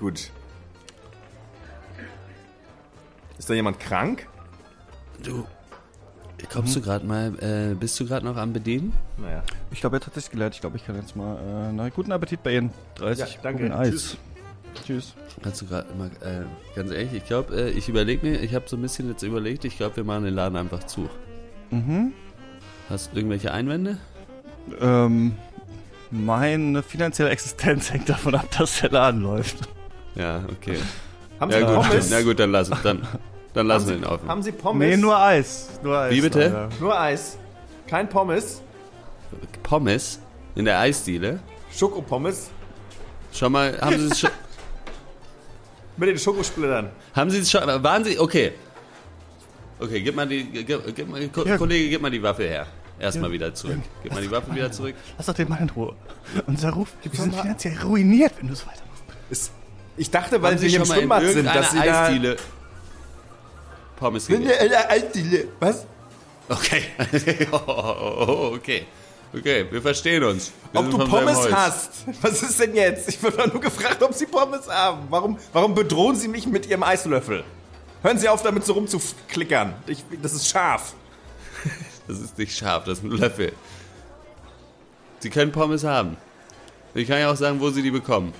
gut. 0.00 0.30
Ist 3.38 3.48
da 3.48 3.54
jemand 3.54 3.78
krank? 3.80 4.26
Du, 5.22 5.46
kommst 6.52 6.74
du 6.76 6.80
gerade 6.80 7.06
mal, 7.06 7.32
äh, 7.40 7.74
bist 7.74 7.98
du 8.00 8.06
gerade 8.06 8.24
noch 8.26 8.36
am 8.36 8.52
Bedienen? 8.52 8.92
Naja. 9.16 9.42
Ich 9.70 9.80
glaube, 9.80 9.96
jetzt 9.96 10.06
hat 10.06 10.14
sich 10.14 10.30
gelernt. 10.30 10.54
Ich 10.54 10.60
glaube, 10.60 10.76
ich 10.76 10.84
kann 10.86 10.96
jetzt 10.96 11.14
mal. 11.16 11.36
Äh, 11.36 11.72
na, 11.72 11.88
guten 11.88 12.12
Appetit 12.12 12.42
bei 12.42 12.56
Ihnen. 12.56 12.70
30 12.96 13.34
Ja, 13.34 13.40
danke. 13.42 13.62
Kugeln 13.64 13.72
Eis. 13.80 13.90
Tschüss. 13.90 14.16
Tschüss. 14.86 15.14
Kannst 15.42 15.62
du 15.62 15.66
gerade 15.66 15.86
mal, 15.94 16.10
äh, 16.20 16.44
ganz 16.74 16.90
ehrlich, 16.90 17.12
ich 17.14 17.26
glaube, 17.26 17.54
äh, 17.54 17.70
ich 17.70 17.88
überlege 17.88 18.26
mir, 18.26 18.40
ich 18.40 18.54
habe 18.54 18.64
so 18.68 18.76
ein 18.76 18.82
bisschen 18.82 19.08
jetzt 19.08 19.22
überlegt, 19.22 19.64
ich 19.64 19.76
glaube, 19.76 19.96
wir 19.96 20.04
machen 20.04 20.24
den 20.24 20.34
Laden 20.34 20.56
einfach 20.56 20.84
zu. 20.84 21.08
Mhm. 21.70 22.12
Hast 22.88 23.12
du 23.12 23.16
irgendwelche 23.18 23.52
Einwände? 23.52 23.98
Ähm, 24.80 25.36
meine 26.10 26.82
finanzielle 26.82 27.30
Existenz 27.30 27.92
hängt 27.92 28.08
davon 28.08 28.34
ab, 28.34 28.48
dass 28.56 28.80
der 28.80 28.90
Laden 28.90 29.20
läuft. 29.22 29.56
Ja, 30.14 30.42
okay. 30.50 30.78
Haben 31.40 31.50
Ja 31.52 31.58
Sie 31.58 31.64
gut, 31.66 31.74
Pommes? 31.74 32.10
Na 32.10 32.22
gut, 32.22 32.38
dann 32.40 32.50
lass 32.50 32.70
dann, 32.82 33.06
dann 33.54 33.66
lassen 33.66 33.88
wir 33.88 33.94
ihn 33.96 34.02
Sie, 34.02 34.08
offen. 34.08 34.28
haben 34.28 34.42
Sie 34.42 34.52
Pommes? 34.52 34.88
Nee, 34.88 34.96
nur 34.96 35.16
Eis. 35.20 35.68
Nur 35.82 35.96
Eis. 35.98 36.12
Wie 36.12 36.20
bitte? 36.20 36.40
leider. 36.40 36.68
Nur 36.80 36.98
Eis. 36.98 37.38
Kein 37.86 38.08
Pommes. 38.08 38.60
Pommes 39.62 40.18
in 40.56 40.64
der 40.64 40.80
Eisdiele. 40.80 41.38
Schokopommes. 41.72 42.50
Schon 43.32 43.52
mal, 43.52 43.78
haben 43.80 43.98
Sie 43.98 44.06
es 44.08 44.20
schon, 44.20 44.30
Mit 45.98 46.08
den 46.08 46.18
Schokosplittern. 46.18 46.90
haben 47.14 47.30
Sie 47.30 47.38
es 47.38 47.50
schon, 47.50 47.62
waren 47.82 48.04
Sie, 48.04 48.18
okay. 48.18 48.52
Okay, 49.80 50.00
gib 50.00 50.14
mal 50.16 50.26
die, 50.26 50.44
gib, 50.44 50.94
gib 50.94 51.08
mal, 51.08 51.26
Ko- 51.28 51.44
Ja. 51.44 51.56
Kollege, 51.58 51.88
gib 51.90 52.00
mal 52.02 52.10
die 52.10 52.22
Waffe 52.22 52.44
her. 52.44 52.66
Erstmal 53.00 53.30
wieder 53.30 53.54
zurück. 53.54 53.78
Gib 54.02 54.12
mal 54.12 54.22
die 54.22 54.30
Waffe 54.30 54.52
wieder 54.54 54.72
zurück. 54.72 54.94
Lass 55.16 55.26
doch 55.26 55.34
den 55.34 55.48
Mann 55.48 55.60
in 55.60 55.70
Ruhe. 55.70 55.94
Unser 56.46 56.70
Ruf, 56.70 56.88
wir 57.02 57.12
sind 57.20 57.34
finanziell 57.34 57.78
ruiniert, 57.82 58.32
wenn 58.38 58.48
du 58.48 58.54
es 58.54 58.66
weitermachst. 58.66 59.02
Ist, 59.30 59.52
ich 59.96 60.10
dachte, 60.10 60.40
weil 60.42 60.58
Sie 60.58 60.68
hier 60.68 60.82
im 60.82 60.88
mal 60.88 60.96
Schwimmbad 60.96 61.22
sind, 61.26 61.46
dass 61.46 61.70
Sie 61.72 61.78
da... 61.78 62.06
Eisdiele 62.06 62.36
Pommes 63.96 64.28
In 64.28 64.42
gegessen? 64.42 64.72
Eisdiele. 64.88 65.44
Was? 65.60 65.86
Okay. 66.48 66.82
Oh, 67.52 68.52
okay. 68.54 68.86
Okay, 69.34 69.66
wir 69.70 69.82
verstehen 69.82 70.24
uns. 70.24 70.52
Wir 70.72 70.80
Ob 70.80 70.90
du 70.90 70.98
Pommes 70.98 71.50
hast? 71.52 72.06
Was 72.22 72.42
ist 72.42 72.58
denn 72.60 72.74
jetzt? 72.74 73.08
Ich 73.08 73.22
wurde 73.22 73.48
nur 73.48 73.60
gefragt, 73.60 74.02
ob 74.02 74.14
Sie 74.14 74.26
Pommes 74.26 74.68
haben. 74.68 75.06
Warum, 75.10 75.38
warum 75.52 75.74
bedrohen 75.74 76.16
Sie 76.16 76.28
mich 76.28 76.46
mit 76.46 76.66
Ihrem 76.66 76.82
Eislöffel? 76.82 77.44
Hören 78.02 78.18
Sie 78.18 78.28
auf, 78.28 78.42
damit 78.42 78.64
so 78.64 78.72
rumzuklickern. 78.72 79.74
Ich, 79.86 80.04
das 80.22 80.32
ist 80.32 80.48
scharf. 80.48 80.94
Das 82.06 82.20
ist 82.20 82.38
nicht 82.38 82.56
scharf, 82.56 82.84
das 82.84 82.98
ist 82.98 83.04
ein 83.04 83.10
Löffel. 83.10 83.52
Sie 85.18 85.30
können 85.30 85.52
Pommes 85.52 85.84
haben. 85.84 86.16
Ich 86.94 87.06
kann 87.06 87.18
ja 87.18 87.30
auch 87.30 87.36
sagen, 87.36 87.60
wo 87.60 87.68
Sie 87.70 87.82
die 87.82 87.90
bekommen. 87.90 88.32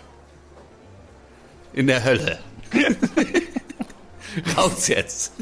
In 1.74 1.86
der 1.86 2.02
Hölle. 2.02 2.38
Raus 4.56 4.88
jetzt. 4.88 5.32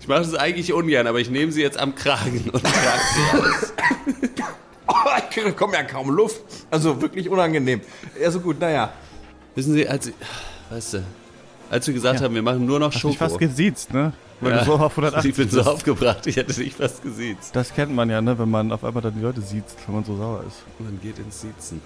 Ich 0.00 0.08
mache 0.08 0.20
das 0.20 0.34
eigentlich 0.34 0.72
ungern, 0.72 1.06
aber 1.06 1.18
ich 1.18 1.30
nehme 1.30 1.50
sie 1.50 1.62
jetzt 1.62 1.78
am 1.78 1.94
Kragen 1.94 2.50
und 2.52 2.62
trage 2.62 3.00
sie 3.14 3.38
aus. 3.38 3.72
Oh, 4.88 4.94
ich 5.46 5.56
komme 5.56 5.74
ja 5.74 5.82
kaum 5.84 6.10
Luft. 6.10 6.40
Also 6.70 7.00
wirklich 7.00 7.28
unangenehm. 7.28 7.80
Ja, 8.20 8.30
so 8.30 8.40
gut, 8.40 8.60
naja. 8.60 8.92
Wissen 9.54 9.72
Sie, 9.74 9.88
als, 9.88 10.06
ich, 10.08 10.14
weißt 10.70 10.94
du, 10.94 11.02
als 11.70 11.86
wir 11.86 11.94
gesagt 11.94 12.20
haben, 12.20 12.34
wir 12.34 12.42
machen 12.42 12.64
nur 12.66 12.78
noch 12.78 12.92
Schoko. 12.92 13.14
fast 13.14 13.38
gesiezt, 13.38 13.92
ne? 13.92 14.12
Weil 14.40 14.52
Ja, 14.52 14.58
du 14.58 14.64
so 14.66 14.72
auf 14.74 14.92
180 14.92 15.30
ich 15.30 15.36
bin 15.36 15.48
so 15.48 15.62
aufgebracht, 15.62 16.26
ich 16.26 16.36
hätte 16.36 16.52
dich 16.52 16.74
fast 16.74 17.02
gesiezt. 17.02 17.56
Das 17.56 17.72
kennt 17.74 17.94
man 17.94 18.10
ja, 18.10 18.20
ne? 18.20 18.38
Wenn 18.38 18.50
man 18.50 18.70
auf 18.70 18.84
einmal 18.84 19.02
dann 19.02 19.14
die 19.14 19.22
Leute 19.22 19.40
sieht, 19.40 19.64
wenn 19.86 19.94
man 19.94 20.04
so 20.04 20.14
sauer 20.16 20.44
ist. 20.46 20.56
Man 20.78 21.00
geht 21.00 21.18
ins 21.18 21.40
Siezen. 21.40 21.80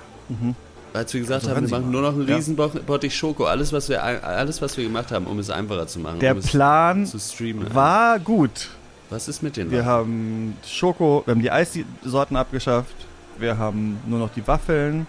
Als 0.92 1.14
wir 1.14 1.20
gesagt 1.20 1.44
Also 1.44 1.54
haben, 1.54 1.64
wir 1.64 1.70
machen 1.70 1.84
mal. 1.92 1.92
nur 1.92 2.02
noch 2.02 2.14
einen 2.18 2.26
Ja. 2.28 2.34
riesen 2.36 2.56
Bo- 2.56 2.68
Bottich 2.84 3.16
Schoko. 3.16 3.44
Alles 3.44 3.72
was, 3.72 3.88
wir, 3.88 4.02
alles, 4.02 4.60
was 4.60 4.76
wir 4.76 4.82
gemacht 4.84 5.12
haben, 5.12 5.26
um 5.26 5.38
es 5.38 5.48
einfacher 5.48 5.86
zu 5.86 6.00
machen. 6.00 6.18
Der 6.18 6.32
um 6.32 6.38
es 6.38 6.48
Plan 6.48 7.06
zu 7.06 7.18
streamen. 7.20 7.72
war 7.72 8.18
gut. 8.18 8.70
Was 9.10 9.26
ist 9.26 9.42
mit 9.42 9.56
den 9.56 9.72
Wir 9.72 9.84
haben 9.84 10.56
Schoko, 10.64 11.22
wir 11.26 11.32
haben 11.32 11.42
die 11.42 11.50
Eissorten 11.50 12.36
abgeschafft. 12.36 12.94
Wir 13.38 13.58
haben 13.58 13.98
nur 14.06 14.20
noch 14.20 14.30
die 14.30 14.46
Waffeln. 14.46 15.08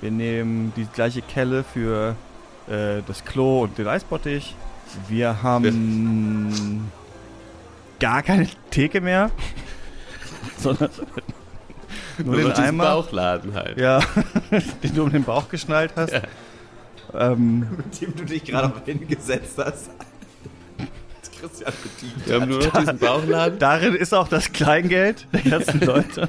Wir 0.00 0.12
nehmen 0.12 0.72
die 0.76 0.86
gleiche 0.86 1.20
Kelle 1.20 1.64
für 1.64 2.14
äh, 2.68 3.02
das 3.06 3.24
Klo 3.24 3.64
und 3.64 3.76
den 3.78 3.88
Eisbottich. 3.88 4.54
Wir 5.08 5.42
haben 5.42 6.90
gar 7.98 8.22
keine 8.22 8.46
Theke 8.70 9.00
mehr. 9.00 9.32
sondern 10.58 10.90
nur 12.18 12.36
Nur 12.36 12.52
den 12.52 12.62
Eimer. 12.62 12.84
Bauchladen 12.84 13.54
halt. 13.54 13.76
Ja, 13.76 14.00
den 14.82 14.94
du 14.94 15.02
um 15.02 15.10
den 15.10 15.24
Bauch 15.24 15.48
geschnallt 15.48 15.92
hast. 15.96 16.20
Ähm, 17.12 17.66
Mit 17.76 18.00
dem 18.00 18.14
du 18.14 18.24
dich 18.24 18.44
gerade 18.44 18.68
auch 18.68 18.84
hingesetzt 18.84 19.58
hast. 19.58 19.90
Christian 21.48 21.72
bedient. 21.82 22.26
Wir 22.28 22.40
haben 22.40 22.48
nur 22.50 22.58
noch 22.64 22.78
diesen 22.80 22.98
Bauchladen. 22.98 23.58
darin 23.58 23.94
ist 23.94 24.12
auch 24.14 24.28
das 24.28 24.52
Kleingeld 24.52 25.26
der 25.32 25.42
ganzen 25.42 25.80
Leute. 25.80 26.28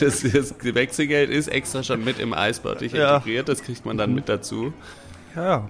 Das, 0.00 0.22
das 0.22 0.54
Wechselgeld 0.62 1.30
ist 1.30 1.48
extra 1.48 1.82
schon 1.82 2.02
mit 2.04 2.18
im 2.18 2.32
Eisbottich 2.32 2.92
Ja. 2.92 3.16
integriert. 3.16 3.48
Das 3.48 3.62
kriegt 3.62 3.84
man 3.84 3.96
dann 3.98 4.14
mit 4.14 4.28
dazu. 4.28 4.72
Ja. 5.36 5.68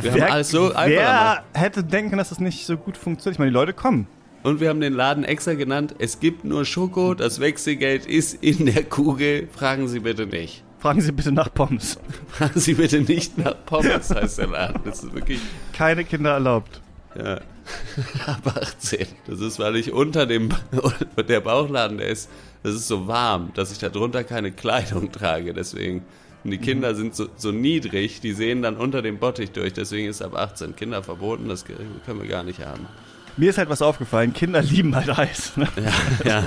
Wir 0.00 0.12
haben 0.12 0.22
alles 0.22 0.48
so 0.50 0.66
einfach 0.72 0.84
gemacht. 0.86 1.42
Wer 1.52 1.60
hätte 1.60 1.84
denken 1.84 2.16
dass 2.16 2.30
das 2.30 2.40
nicht 2.40 2.64
so 2.64 2.76
gut 2.76 2.96
funktioniert? 2.96 3.34
Ich 3.34 3.38
meine, 3.38 3.50
die 3.50 3.54
Leute 3.54 3.72
kommen. 3.74 4.06
Und 4.42 4.60
wir 4.60 4.70
haben 4.70 4.80
den 4.80 4.94
Laden 4.94 5.24
extra 5.24 5.52
genannt. 5.52 5.94
Es 5.98 6.18
gibt 6.20 6.44
nur 6.44 6.64
Schoko. 6.64 7.12
Das 7.12 7.40
Wechselgeld 7.40 8.06
ist 8.06 8.42
in 8.42 8.64
der 8.64 8.84
Kugel. 8.84 9.48
Fragen 9.54 9.86
Sie 9.88 10.00
bitte 10.00 10.24
nicht. 10.26 10.64
Fragen 10.78 11.02
Sie 11.02 11.12
bitte 11.12 11.30
nach 11.30 11.52
Pommes. 11.52 11.98
Fragen 12.28 12.58
Sie 12.58 12.72
bitte 12.72 13.02
nicht 13.02 13.36
nach 13.36 13.54
Pommes, 13.66 14.08
heißt 14.08 14.38
der 14.38 14.46
Laden. 14.46 14.80
Das 14.86 15.04
ist 15.04 15.12
wirklich 15.12 15.40
Keine 15.74 16.04
Kinder 16.04 16.30
erlaubt. 16.32 16.80
Ja. 17.16 17.40
Ab 18.26 18.56
18. 18.60 19.06
Das 19.26 19.40
ist, 19.40 19.58
weil 19.58 19.76
ich 19.76 19.92
unter 19.92 20.26
dem 20.26 20.50
der 21.28 21.40
Bauchladen, 21.40 21.98
der 21.98 22.08
ist, 22.08 22.28
das 22.62 22.74
ist 22.74 22.88
so 22.88 23.06
warm, 23.06 23.50
dass 23.54 23.72
ich 23.72 23.78
da 23.78 23.88
drunter 23.88 24.24
keine 24.24 24.52
Kleidung 24.52 25.10
trage. 25.12 25.54
Deswegen. 25.54 26.04
Und 26.42 26.52
die 26.52 26.58
Kinder 26.58 26.94
sind 26.94 27.14
so, 27.14 27.26
so 27.36 27.52
niedrig, 27.52 28.20
die 28.22 28.32
sehen 28.32 28.62
dann 28.62 28.76
unter 28.78 29.02
dem 29.02 29.18
Bottich 29.18 29.50
durch. 29.50 29.74
Deswegen 29.74 30.08
ist 30.08 30.22
ab 30.22 30.34
18 30.34 30.74
Kinder 30.74 31.02
verboten. 31.02 31.48
Das 31.48 31.66
können 31.66 32.18
wir 32.18 32.26
gar 32.26 32.42
nicht 32.42 32.64
haben. 32.64 32.86
Mir 33.36 33.50
ist 33.50 33.58
halt 33.58 33.68
was 33.68 33.82
aufgefallen. 33.82 34.32
Kinder 34.32 34.62
lieben 34.62 34.96
halt 34.96 35.10
Eis. 35.18 35.54
Ne? 35.56 35.68
Ja, 36.24 36.30
ja 36.30 36.44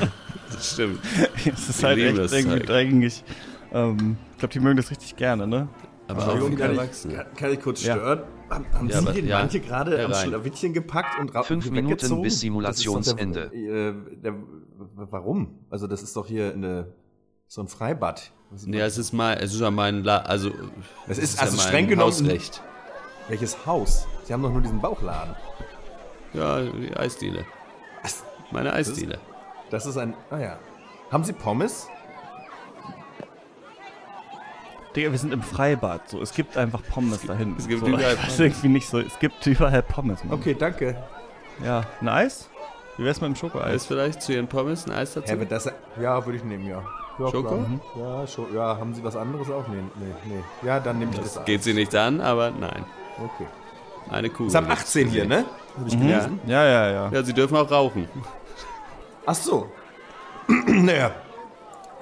das 0.52 0.74
stimmt. 0.74 1.00
Es 1.46 1.70
ist 1.70 1.82
Die 1.82 1.86
halt 1.86 2.00
echt 2.00 2.18
irgendwie 2.18 2.58
Zeug. 2.58 2.66
dreckig. 2.66 3.24
Ähm, 3.72 4.18
ich 4.32 4.40
glaube, 4.40 4.54
die 4.54 4.60
mögen 4.60 4.78
das 4.78 4.90
richtig 4.92 5.16
gerne, 5.16 5.48
ne? 5.48 5.68
Aber 6.08 6.22
auch 6.28 6.32
Entschuldigung, 6.34 6.58
kann 6.58 6.72
ich, 6.86 7.16
kann, 7.16 7.26
kann 7.36 7.54
ich 7.54 7.62
kurz 7.62 7.84
Ja. 7.84 7.96
stören? 7.96 8.24
Haben, 8.50 8.66
haben 8.74 8.90
Ja, 8.90 8.94
Sie 9.02 9.08
aber- 9.08 9.14
den 9.14 9.28
ja, 9.28 9.40
manche 9.40 9.60
gerade 9.62 10.04
am. 10.06 10.14
Schlawittchen 10.14 10.74
gepackt 10.74 11.20
und 11.20 11.32
Fünf? 11.46 11.70
Minuten 11.72 11.96
bis 11.96 12.10
Das 12.10 12.34
ist 12.34 12.40
Simulationsende. 12.42 13.44
doch 13.46 13.52
Der, 13.52 13.60
äh, 13.90 13.94
der, 14.22 14.34
warum? 14.96 15.60
Also 15.70 15.88
das 15.88 16.04
ist 16.04 16.16
doch 16.16 16.28
hier 16.28 16.52
eine, 16.54 16.88
so 17.48 17.62
ein 17.62 17.68
Freibad. 17.68 18.32
Ist 18.54 18.68
Ja, 18.68 18.86
es 18.86 18.98
ist 18.98 19.14
mal, 19.14 19.34
es 19.36 19.54
ist 19.54 19.62
ja 19.62 19.72
mein, 19.72 20.04
La 20.04 20.18
also, 20.20 20.52
Es 21.08 21.18
ist- 21.18 21.38
ja 21.38 21.44
also 21.44 21.58
mein 21.58 21.66
streng 21.68 21.88
genommen- 21.88 22.08
Hausrecht. 22.12 22.62
Welches 23.30 23.66
Haus? 23.66 24.06
Sie 24.26 24.34
haben 24.34 24.44
doch 24.44 24.52
nur 24.52 24.62
diesen 24.62 24.82
Bauchladen. 24.82 25.36
Ja, 26.34 26.62
die 26.62 26.96
Eisdiele. 26.96 27.46
Meine 28.52 28.74
Eisdiele. 28.74 29.18
Das 29.72 29.86
ist 29.88 29.98
ein. 29.98 30.14
Ah 30.30 30.38
ja. 30.38 30.60
Haben 31.10 31.24
Sie 31.24 31.34
Pommes? 31.34 31.88
Digga, 34.96 35.12
wir 35.12 35.18
sind 35.18 35.34
im 35.34 35.42
Freibad. 35.42 36.08
So. 36.10 36.22
Es 36.22 36.34
gibt 36.34 36.56
einfach 36.58 36.82
Pommes 36.90 37.22
da 37.26 37.34
hinten. 37.34 37.60
Es 37.60 37.68
gibt 37.68 37.82
so. 37.82 37.88
überall 37.88 38.16
Pommes. 38.16 38.40
irgendwie 38.40 38.68
nicht 38.70 38.88
so. 38.88 39.00
Es 39.00 39.18
gibt 39.20 39.46
überall 39.48 39.82
Pommes, 39.82 40.24
Mann. 40.24 40.38
Okay, 40.40 40.56
danke. 40.58 40.96
Ja, 41.64 41.84
ein 42.02 42.08
Eis? 42.10 42.50
Wie 42.98 43.06
wär's 43.06 43.22
mit 43.22 43.30
dem 43.30 43.36
Schokoeis? 43.36 43.66
Eis 43.66 43.86
vielleicht 43.88 44.22
zu 44.22 44.34
Ihren 44.34 44.48
Pommes, 44.48 44.86
ein 44.86 44.92
Eis 44.92 45.14
dazu? 45.14 45.38
Wird 45.40 45.52
das. 45.52 45.72
Ja, 46.00 46.24
würde 46.26 46.38
ich 46.38 46.44
nehmen, 46.44 46.68
ja. 46.68 46.84
ja 47.18 47.28
Schoko? 47.28 47.56
Mhm. 47.56 47.82
Ja, 47.98 48.28
Scho 48.28 48.48
ja, 48.54 48.78
haben 48.78 48.94
Sie 48.94 49.04
was 49.04 49.16
anderes 49.16 49.50
auch? 49.50 49.68
Nee, 49.68 49.82
nee, 50.00 50.14
nee. 50.26 50.68
Ja, 50.68 50.80
dann 50.80 51.00
nehme 51.00 51.12
ich 51.12 51.20
das. 51.20 51.34
Das 51.36 51.46
geht 51.46 51.64
sie 51.64 51.74
nicht 51.74 51.96
an, 51.96 52.22
aber 52.22 52.52
nein. 52.52 52.86
Okay. 53.18 53.48
Eine 54.12 54.30
Kugel. 54.30 54.48
Ist 54.48 54.56
ab 54.56 54.70
18 54.70 55.08
hier, 55.08 55.26
ne? 55.26 55.46
Hab 55.80 55.88
ich 55.88 55.94
Ja. 55.94 56.00
gelesen. 56.00 56.40
Ja, 56.46 56.66
ja, 56.66 56.92
ja. 56.92 57.10
ja, 57.12 57.24
sie 57.24 57.34
dürfen 57.34 57.58
auch 57.58 57.72
rauchen. 57.72 58.08
Ach 59.26 59.36
so. 59.36 59.72
naja. 60.68 61.12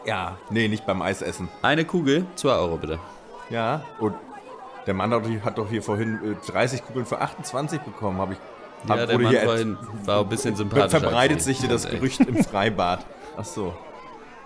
Ja, 0.05 0.37
nee, 0.49 0.67
nicht 0.67 0.85
beim 0.85 1.01
Eisessen. 1.01 1.47
Eine 1.61 1.85
Kugel, 1.85 2.25
2 2.35 2.49
Euro 2.55 2.77
bitte. 2.77 2.99
Ja, 3.49 3.81
und 3.99 4.15
der 4.87 4.93
Mann 4.95 5.13
hat 5.13 5.23
doch, 5.25 5.45
hat 5.45 5.57
doch 5.57 5.69
hier 5.69 5.83
vorhin 5.83 6.35
äh, 6.47 6.51
30 6.51 6.83
Kugeln 6.85 7.05
für 7.05 7.21
28 7.21 7.81
bekommen, 7.81 8.19
habe 8.19 8.33
ich. 8.33 8.39
Ja, 8.89 8.97
hab- 8.97 9.07
der 9.07 9.19
Mann 9.19 9.29
hier 9.29 9.41
vorhin 9.41 9.77
war 10.05 10.21
ein 10.21 10.29
bisschen 10.29 10.55
sympathischer. 10.55 11.01
verbreitet 11.01 11.41
sich 11.41 11.59
hier 11.59 11.69
das 11.69 11.87
Gerücht 11.87 12.19
im 12.21 12.43
Freibad. 12.43 13.05
Ach 13.37 13.45
so. 13.45 13.73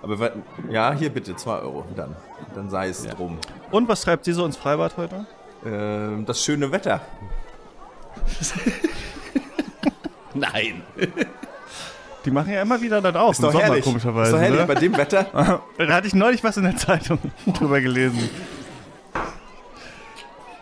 Aber 0.02 0.32
ja, 0.70 0.92
hier 0.92 1.10
bitte 1.10 1.36
2 1.36 1.60
Euro 1.60 1.86
dann. 1.96 2.16
Dann 2.54 2.70
sei 2.70 2.90
es 2.90 3.06
Ja. 3.06 3.14
drum. 3.14 3.38
Und 3.72 3.88
was 3.88 4.02
treibt 4.02 4.26
sie 4.26 4.34
so 4.34 4.46
ins 4.46 4.58
Freibad 4.58 4.98
heute? 4.98 5.26
Ähm, 5.66 6.26
das 6.26 6.44
schöne 6.44 6.72
Wetter. 6.72 7.00
Nein. 10.34 10.84
Die 12.26 12.32
machen 12.32 12.52
ja 12.52 12.62
immer 12.64 12.82
wieder 12.82 13.00
dann 13.02 13.16
auf. 13.16 13.32
Ist 13.34 13.44
doch 13.44 13.48
im 13.50 13.54
Sommer, 13.54 13.66
herrlich. 13.66 13.86
komischerweise. 13.86 14.30
ist 14.32 14.34
doch 14.36 14.42
herrlich. 14.42 14.60
ne? 14.60 14.66
Bei 14.68 14.76
dem 14.76 14.98
Wetter. 14.98 15.62
Da 15.78 15.88
hatte 15.94 16.08
ich 16.08 16.16
neulich 16.16 16.44
was 16.44 16.58
in 16.58 16.64
der 16.64 16.76
Zeitung 16.76 17.20
drüber 17.58 17.80
gelesen. 17.80 18.30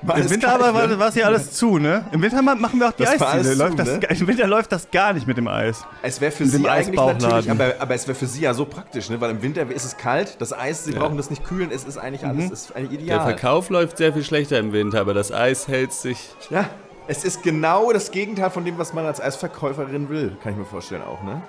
war 0.02 0.18
Im 0.18 0.30
Winter 0.30 0.54
aber 0.54 0.74
war, 0.74 0.88
ne? 0.88 1.00
war 1.00 1.08
es 1.08 1.16
ja 1.16 1.28
alles 1.28 1.54
zu, 1.54 1.78
ne? 1.78 2.04
Im 2.12 2.22
Winter 2.22 2.42
ma- 2.42 2.56
machen 2.56 2.78
wir 2.80 2.90
auch 2.90 2.92
die 2.92 3.04
Das 3.04 3.22
Eisdiele. 3.22 3.56
Läuft 3.56 3.72
zu, 3.72 3.78
das, 3.78 3.88
ne? 3.88 4.08
Im 4.20 4.28
Winter 4.28 4.48
läuft 4.48 4.72
das 4.74 4.92
gar 4.92 5.14
nicht 5.14 5.26
mit 5.28 5.38
dem 5.38 5.48
Eis. 5.48 5.86
Es 6.02 6.20
wäre 6.20 6.32
für 6.34 6.44
Mit 6.44 6.52
Sie 6.52 6.68
eigentlich 6.68 7.00
natürlich, 7.00 7.50
aber, 7.50 7.76
aber 7.80 7.96
es 7.96 8.06
wäre 8.08 8.16
für 8.18 8.26
Sie 8.28 8.42
ja 8.42 8.54
so 8.54 8.66
praktisch, 8.66 9.10
ne? 9.10 9.22
weil 9.22 9.32
im 9.32 9.42
Winter 9.42 9.62
ist 9.72 9.86
es 9.86 9.96
kalt, 9.96 10.36
das 10.42 10.52
Eis, 10.52 10.84
Sie 10.84 10.92
brauchen 10.92 11.16
das 11.16 11.30
nicht 11.30 11.46
kühlen, 11.46 11.70
es 11.74 11.86
ist 11.86 11.98
eigentlich 11.98 12.26
alles 12.26 12.52
ist 12.52 12.76
eigentlich 12.76 12.90
Der 13.00 13.00
ideal. 13.00 13.22
Verkauf 13.22 13.70
läuft 13.70 13.98
sehr 13.98 14.12
viel 14.12 14.26
schlechter 14.26 14.60
im 14.60 14.74
Winter, 14.74 15.00
aber 15.00 15.14
das 15.14 15.32
Eis 15.32 15.70
hält 15.70 15.94
sich. 15.94 16.32
Ja, 16.50 16.66
es 17.08 17.24
ist 17.24 17.44
genau 17.44 17.92
das 17.92 18.12
Gegenteil 18.12 18.50
von 18.50 18.64
dem, 18.66 18.78
was 18.78 18.94
man 18.94 19.06
als 19.06 19.20
Eisverkäuferin 19.22 20.10
will, 20.10 20.38
kann 20.42 20.54
ich 20.54 20.58
mir 20.60 20.66
vorstellen 20.66 21.02
auch, 21.04 21.22
ne? 21.24 21.42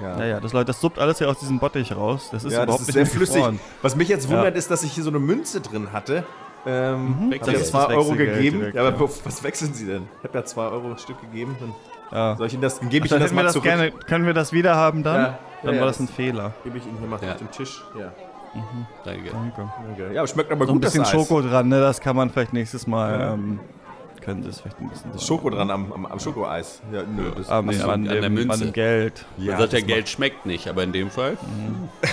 Ja. 0.00 0.16
Naja, 0.16 0.40
das, 0.40 0.52
Leute, 0.54 0.66
das 0.66 0.80
suppt 0.80 0.98
alles 0.98 1.18
ja 1.18 1.28
aus 1.28 1.38
diesem 1.38 1.58
Bottich 1.58 1.94
raus. 1.94 2.28
Das 2.32 2.44
ist 2.44 2.52
Ja, 2.52 2.62
überhaupt 2.62 2.80
das 2.80 2.88
ist 2.88 2.94
nicht 2.96 3.06
sehr 3.06 3.14
flüssig. 3.14 3.34
gefroren. 3.36 3.60
Was 3.82 3.94
mich 3.94 4.08
jetzt 4.08 4.28
wundert, 4.28 4.54
Ja. 4.54 4.58
ist, 4.58 4.70
dass 4.70 4.82
ich 4.82 4.92
hier 4.92 5.04
so 5.04 5.10
eine 5.10 5.18
Münze 5.18 5.60
drin 5.60 5.92
hatte. 5.92 6.24
Ähm, 6.64 7.16
hab 7.24 7.30
Wechselgeld. 7.32 7.58
jetzt 7.58 7.70
2 7.72 7.78
Das 7.78 7.88
Euro 7.96 8.12
gegeben. 8.12 8.58
direkt, 8.60 8.76
ja, 8.76 8.86
aber 8.86 8.96
ja. 9.04 9.10
was 9.24 9.42
wechseln 9.42 9.74
Sie 9.74 9.84
denn? 9.84 10.08
Ich 10.20 10.24
habe 10.28 10.38
ja 10.38 10.44
2 10.44 10.62
Euro 10.68 10.90
ein 10.92 10.98
Stück 10.98 11.20
gegeben. 11.20 11.56
Dann 11.60 11.74
Ja. 12.10 12.36
soll 12.36 12.46
ich 12.46 12.52
Ihnen 12.54 12.62
das, 12.62 12.78
dann 12.80 12.88
gebe 12.88 13.04
ich 13.04 13.10
Dann 13.10 13.18
Ihnen 13.18 13.24
das 13.24 13.32
mal 13.34 13.42
das 13.42 13.52
zurück. 13.52 13.64
gerne, 13.64 13.90
können 13.90 14.24
wir 14.26 14.32
das 14.34 14.52
wieder 14.52 14.76
haben 14.76 15.02
dann? 15.02 15.20
Ja. 15.20 15.38
Dann 15.62 15.74
Ja, 15.74 15.80
war 15.80 15.86
das 15.88 16.00
ein 16.00 16.08
Fehler. 16.08 16.52
Gebe 16.64 16.78
ich 16.78 16.86
Ihnen 16.86 16.98
hier 16.98 17.08
mal 17.08 17.18
Ja. 17.22 17.32
auf 17.32 17.36
den 17.38 17.50
Tisch. 17.50 17.84
Ja. 17.98 18.12
Danke. 19.04 19.30
Danke. 19.30 19.72
Okay. 19.92 20.14
Ja, 20.14 20.20
aber 20.20 20.28
schmeckt 20.28 20.52
aber 20.52 20.66
So 20.66 20.72
ein 20.72 20.74
gut, 20.76 20.84
das 20.84 20.92
bisschen 20.92 21.04
Eis. 21.04 21.10
Schoko 21.10 21.40
dran, 21.42 21.68
ne? 21.68 21.80
Das 21.80 22.00
kann 22.00 22.14
man 22.16 22.30
vielleicht 22.30 22.52
nächstes 22.52 22.86
Mal. 22.86 23.18
Ja. 23.20 23.32
Ähm, 23.34 23.60
können 24.22 24.42
Sie 24.42 24.48
es 24.48 24.60
vielleicht 24.60 24.80
ein 24.80 24.88
bisschen. 24.88 25.18
Schoko 25.18 25.50
dran 25.50 25.70
am, 25.70 25.92
am, 25.92 26.06
am 26.06 26.18
Schokoeis. 26.20 26.80
Ja, 26.92 27.02
nö. 27.02 27.30
Das 27.36 27.48
Am, 27.50 27.66
Nee, 27.66 27.80
an, 27.80 27.90
an 27.90 28.04
der 28.04 28.14
dem, 28.14 28.24
an 28.24 28.34
Münze. 28.34 28.64
dem 28.64 28.72
Geld. 28.72 29.26
ja, 29.36 29.52
Man 29.52 29.60
sagt 29.60 29.72
ja, 29.74 29.78
das 29.80 29.86
Geld 29.88 30.08
schmeckt 30.08 30.46
nicht, 30.46 30.68
aber 30.68 30.82
in 30.84 30.92
dem 30.92 31.10
Fall. 31.10 31.36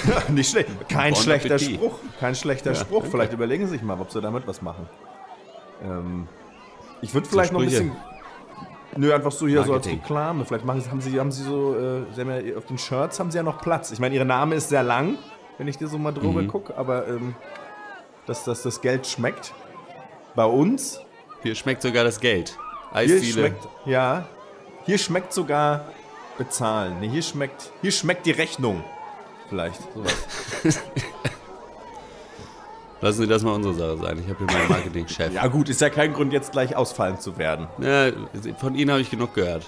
macht- 0.08 0.30
nicht 0.32 0.50
schlecht. 0.50 0.70
Kein 0.90 1.14
Bon 1.14 1.22
schlechter 1.24 1.56
Appetit. 1.56 1.76
Spruch. 1.76 2.00
Kein 2.20 2.36
schlechter 2.36 2.76
Spruch. 2.76 3.06
Vielleicht 3.06 3.34
überlegen 3.34 3.66
Sie 3.68 3.72
sich 3.74 3.82
mal, 3.84 4.00
ob 4.00 4.12
Sie 4.12 4.20
damit 4.22 4.46
was 4.48 4.62
machen. 4.62 4.88
Ähm, 5.84 6.28
ich 7.02 7.14
würde 7.14 7.28
vielleicht 7.30 7.54
noch 7.54 7.60
ein 7.62 7.66
bisschen. 7.68 7.92
Nö, 8.98 9.14
einfach 9.14 9.32
so 9.32 9.48
hier 9.48 9.60
Marketing. 9.62 9.82
so 9.84 9.90
als 9.92 10.02
Reklame. 10.02 10.46
Vielleicht 10.46 10.66
machen 10.66 10.82
Sie, 10.82 10.90
haben 10.90 11.02
Sie, 11.02 11.20
haben 11.20 11.32
Sie 11.32 11.44
so, 11.44 11.76
äh, 11.76 12.02
Sie 12.14 12.22
haben 12.22 12.46
ja, 12.48 12.58
auf 12.58 12.66
den 12.66 12.78
Shirts 12.78 13.20
haben 13.20 13.30
Sie 13.32 13.38
ja 13.38 13.44
noch 13.44 13.62
Platz. 13.62 13.92
Ich 13.92 14.00
meine, 14.00 14.16
Ihr 14.16 14.26
Name 14.26 14.56
ist 14.56 14.70
sehr 14.70 14.84
lang, 14.84 15.18
wenn 15.60 15.68
ich 15.68 15.78
dir 15.78 15.88
so 15.88 15.98
mal 16.00 16.12
drüber 16.12 16.42
Mhm. 16.42 16.48
gucke, 16.48 16.76
aber 16.76 17.08
ähm, 17.08 17.36
dass, 18.26 18.44
dass 18.46 18.64
das 18.64 18.82
Geld 18.82 19.06
schmeckt. 19.06 19.54
Bei 20.36 20.46
uns 20.46 21.00
Hier 21.44 21.56
schmeckt 21.56 21.82
sogar 21.82 22.04
das 22.04 22.20
Geld. 22.20 22.58
Hier 22.92 23.00
Eisdiele. 23.00 23.48
schmeckt, 23.48 23.68
ja, 23.86 24.28
hier 24.86 24.98
schmeckt 24.98 25.34
sogar 25.34 25.86
bezahlen. 26.38 27.00
Nee, 27.00 27.10
hier 27.10 27.22
schmeckt, 27.22 27.72
hier 27.82 27.92
schmeckt 27.92 28.26
die 28.26 28.32
Rechnung. 28.32 28.84
Vielleicht, 29.50 29.82
sowas. 29.94 30.28
Lassen 33.02 33.22
Sie 33.22 33.28
das 33.28 33.44
mal 33.44 33.54
unsere 33.54 33.74
Sache 33.74 33.98
sein. 33.98 34.20
Ich 34.20 34.30
habe 34.30 34.46
hier 34.46 34.58
meinen 34.58 34.70
Marketingchef. 34.70 35.34
Ja 35.34 35.48
gut, 35.48 35.70
ist 35.70 35.80
ja 35.80 35.90
kein 35.90 36.14
Grund, 36.14 36.34
jetzt 36.34 36.52
gleich 36.52 36.76
ausfallend 36.76 37.22
zu 37.22 37.38
werden. 37.38 37.68
Ja, 37.80 38.12
von 38.58 38.76
Ihnen 38.76 38.92
habe 38.92 39.02
ich 39.02 39.10
genug 39.10 39.34
gehört. 39.34 39.66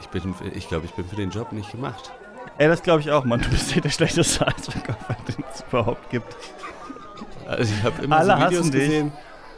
Ich 0.00 0.08
bin, 0.08 0.34
ich 0.54 0.68
glaube, 0.68 0.86
ich 0.86 0.92
bin 0.92 1.06
für 1.06 1.16
den 1.16 1.30
Job 1.30 1.52
nicht 1.52 1.70
gemacht. 1.70 2.12
Ey, 2.58 2.68
das 2.68 2.82
glaube 2.82 3.00
ich 3.00 3.10
auch, 3.10 3.24
Mann. 3.24 3.40
Du 3.42 3.50
bist 3.50 3.74
ja 3.74 3.80
der 3.82 3.90
schlechteste 3.90 4.46
Eisverkäufer, 4.46 5.16
den 5.28 5.44
es 5.52 5.64
überhaupt 5.68 6.08
gibt. 6.10 6.34
Also 7.46 7.72
ich 7.74 7.82
habe 7.82 8.02
immer 8.02 8.16
Alle 8.16 8.32
so 8.32 8.46
Videos 8.46 8.60
hassen 8.60 8.72
dich. 8.72 9.12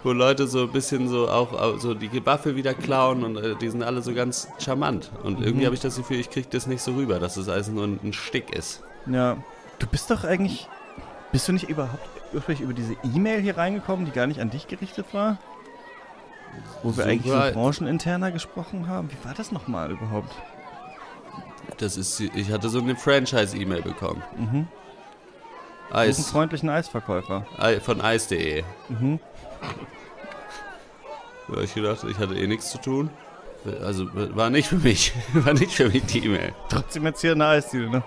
Wo 0.05 0.13
Leute 0.13 0.47
so 0.47 0.63
ein 0.65 0.73
bisschen 0.73 1.09
so 1.09 1.29
auch 1.29 1.79
so 1.79 1.95
die 1.95 2.25
Waffe 2.25 2.55
wieder 2.57 2.75
klauen 2.75 3.25
und 3.25 3.37
äh, 3.37 3.57
die 3.57 3.69
sind 3.69 3.83
alle 3.83 4.03
so 4.03 4.15
ganz 4.15 4.49
charmant. 4.59 5.11
Und 5.25 5.41
Mhm. 5.41 5.45
irgendwie 5.47 5.67
habe 5.67 5.75
ich 5.75 5.81
das 5.81 5.97
Gefühl, 5.97 6.19
ich 6.19 6.31
kriege 6.31 6.49
das 6.51 6.67
nicht 6.67 6.83
so 6.83 6.93
rüber, 6.95 7.19
dass 7.19 7.35
das 7.35 7.49
alles 7.49 7.69
nur 7.69 7.85
ein, 7.85 7.99
ein 8.03 8.13
Stick 8.13 8.55
ist. 8.55 8.83
Ja. 9.07 9.37
Du 9.79 9.87
bist 9.87 10.11
doch 10.11 10.25
eigentlich. 10.25 10.69
Bist 11.33 11.47
du 11.49 11.53
nicht 11.53 11.69
überhaupt 11.69 11.99
ursprünglich 12.33 12.63
über 12.63 12.73
diese 12.75 12.95
E-Mail 13.15 13.41
hier 13.41 13.57
reingekommen, 13.57 14.05
die 14.07 14.13
gar 14.13 14.27
nicht 14.27 14.41
an 14.41 14.51
dich 14.51 14.67
gerichtet 14.67 15.07
war? 15.13 15.39
Wo 16.83 16.89
wir 16.97 17.05
So 17.05 17.09
eigentlich 17.11 17.33
so 17.33 17.53
brancheninterner 17.53 18.33
gesprochen 18.33 18.89
haben? 18.89 19.11
Wie 19.11 19.27
war 19.27 19.35
das 19.35 19.53
nochmal 19.53 19.91
überhaupt? 19.91 20.35
Das 21.77 21.97
ist, 21.97 22.19
ich 22.21 22.51
hatte 22.51 22.69
so 22.71 22.81
eine 22.81 22.97
Franchise-E-Mail 22.97 23.83
bekommen. 23.83 24.23
Mhm. 24.37 24.67
Suchen 25.88 25.96
Eis, 25.98 26.31
freundlichen 26.31 26.68
Eisverkäufer. 26.68 27.46
Ei- 27.59 27.81
von 27.81 28.01
eis.de. 28.01 28.62
Mhm. 28.88 29.20
Da 31.48 31.57
hab 31.57 31.62
ich 31.62 31.74
gedacht, 31.74 32.05
ich 32.09 32.18
hatte 32.18 32.35
eh 32.35 32.46
nichts 32.46 32.70
zu 32.70 32.79
tun. 32.79 33.11
Also 33.83 34.07
war 34.37 34.51
nicht 34.51 34.68
für 34.68 34.77
mich. 34.77 35.12
War 35.35 35.53
nicht 35.53 35.72
für 35.72 35.88
mich 35.88 36.05
die 36.07 36.24
E-Mail. 36.24 36.55
Trotzdem 36.68 37.05
jetzt 37.07 37.20
hier 37.22 37.33
eine 37.33 37.46
Eisdiele, 37.46 37.90
ne? 37.90 38.03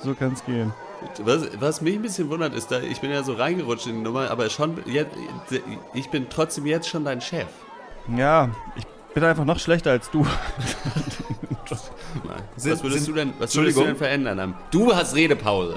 So 0.00 0.14
kann's 0.14 0.44
gehen. 0.44 0.72
Was, 1.22 1.42
was 1.60 1.80
mich 1.82 1.94
ein 1.96 2.02
bisschen 2.02 2.30
wundert, 2.30 2.54
ist, 2.54 2.70
da, 2.70 2.80
ich 2.80 3.00
bin 3.00 3.10
ja 3.10 3.22
so 3.22 3.34
reingerutscht 3.34 3.86
in 3.86 3.96
die 3.96 4.00
Nummer, 4.02 4.30
aber 4.30 4.48
schon 4.48 4.78
jetzt, 4.86 5.14
ich 5.92 6.08
bin 6.10 6.28
trotzdem 6.30 6.64
jetzt 6.66 6.88
schon 6.88 7.04
dein 7.04 7.20
Chef. 7.20 7.46
Ja, 8.16 8.48
ich 8.76 8.84
bin 9.16 9.24
einfach 9.24 9.46
noch 9.46 9.58
schlechter 9.58 9.92
als 9.92 10.10
du. 10.10 10.26
Nein. 12.24 12.36
Sind- 12.56 12.72
was 12.74 12.82
würdest 12.82 13.04
sind- 13.06 13.14
du 13.16 13.18
denn, 13.18 13.32
was 13.38 13.56
würdest 13.56 13.78
du 13.78 13.84
denn 13.84 13.96
verändern? 13.96 14.38
Am- 14.38 14.54
Du 14.70 14.94
hast 14.94 15.14
Redepause. 15.16 15.74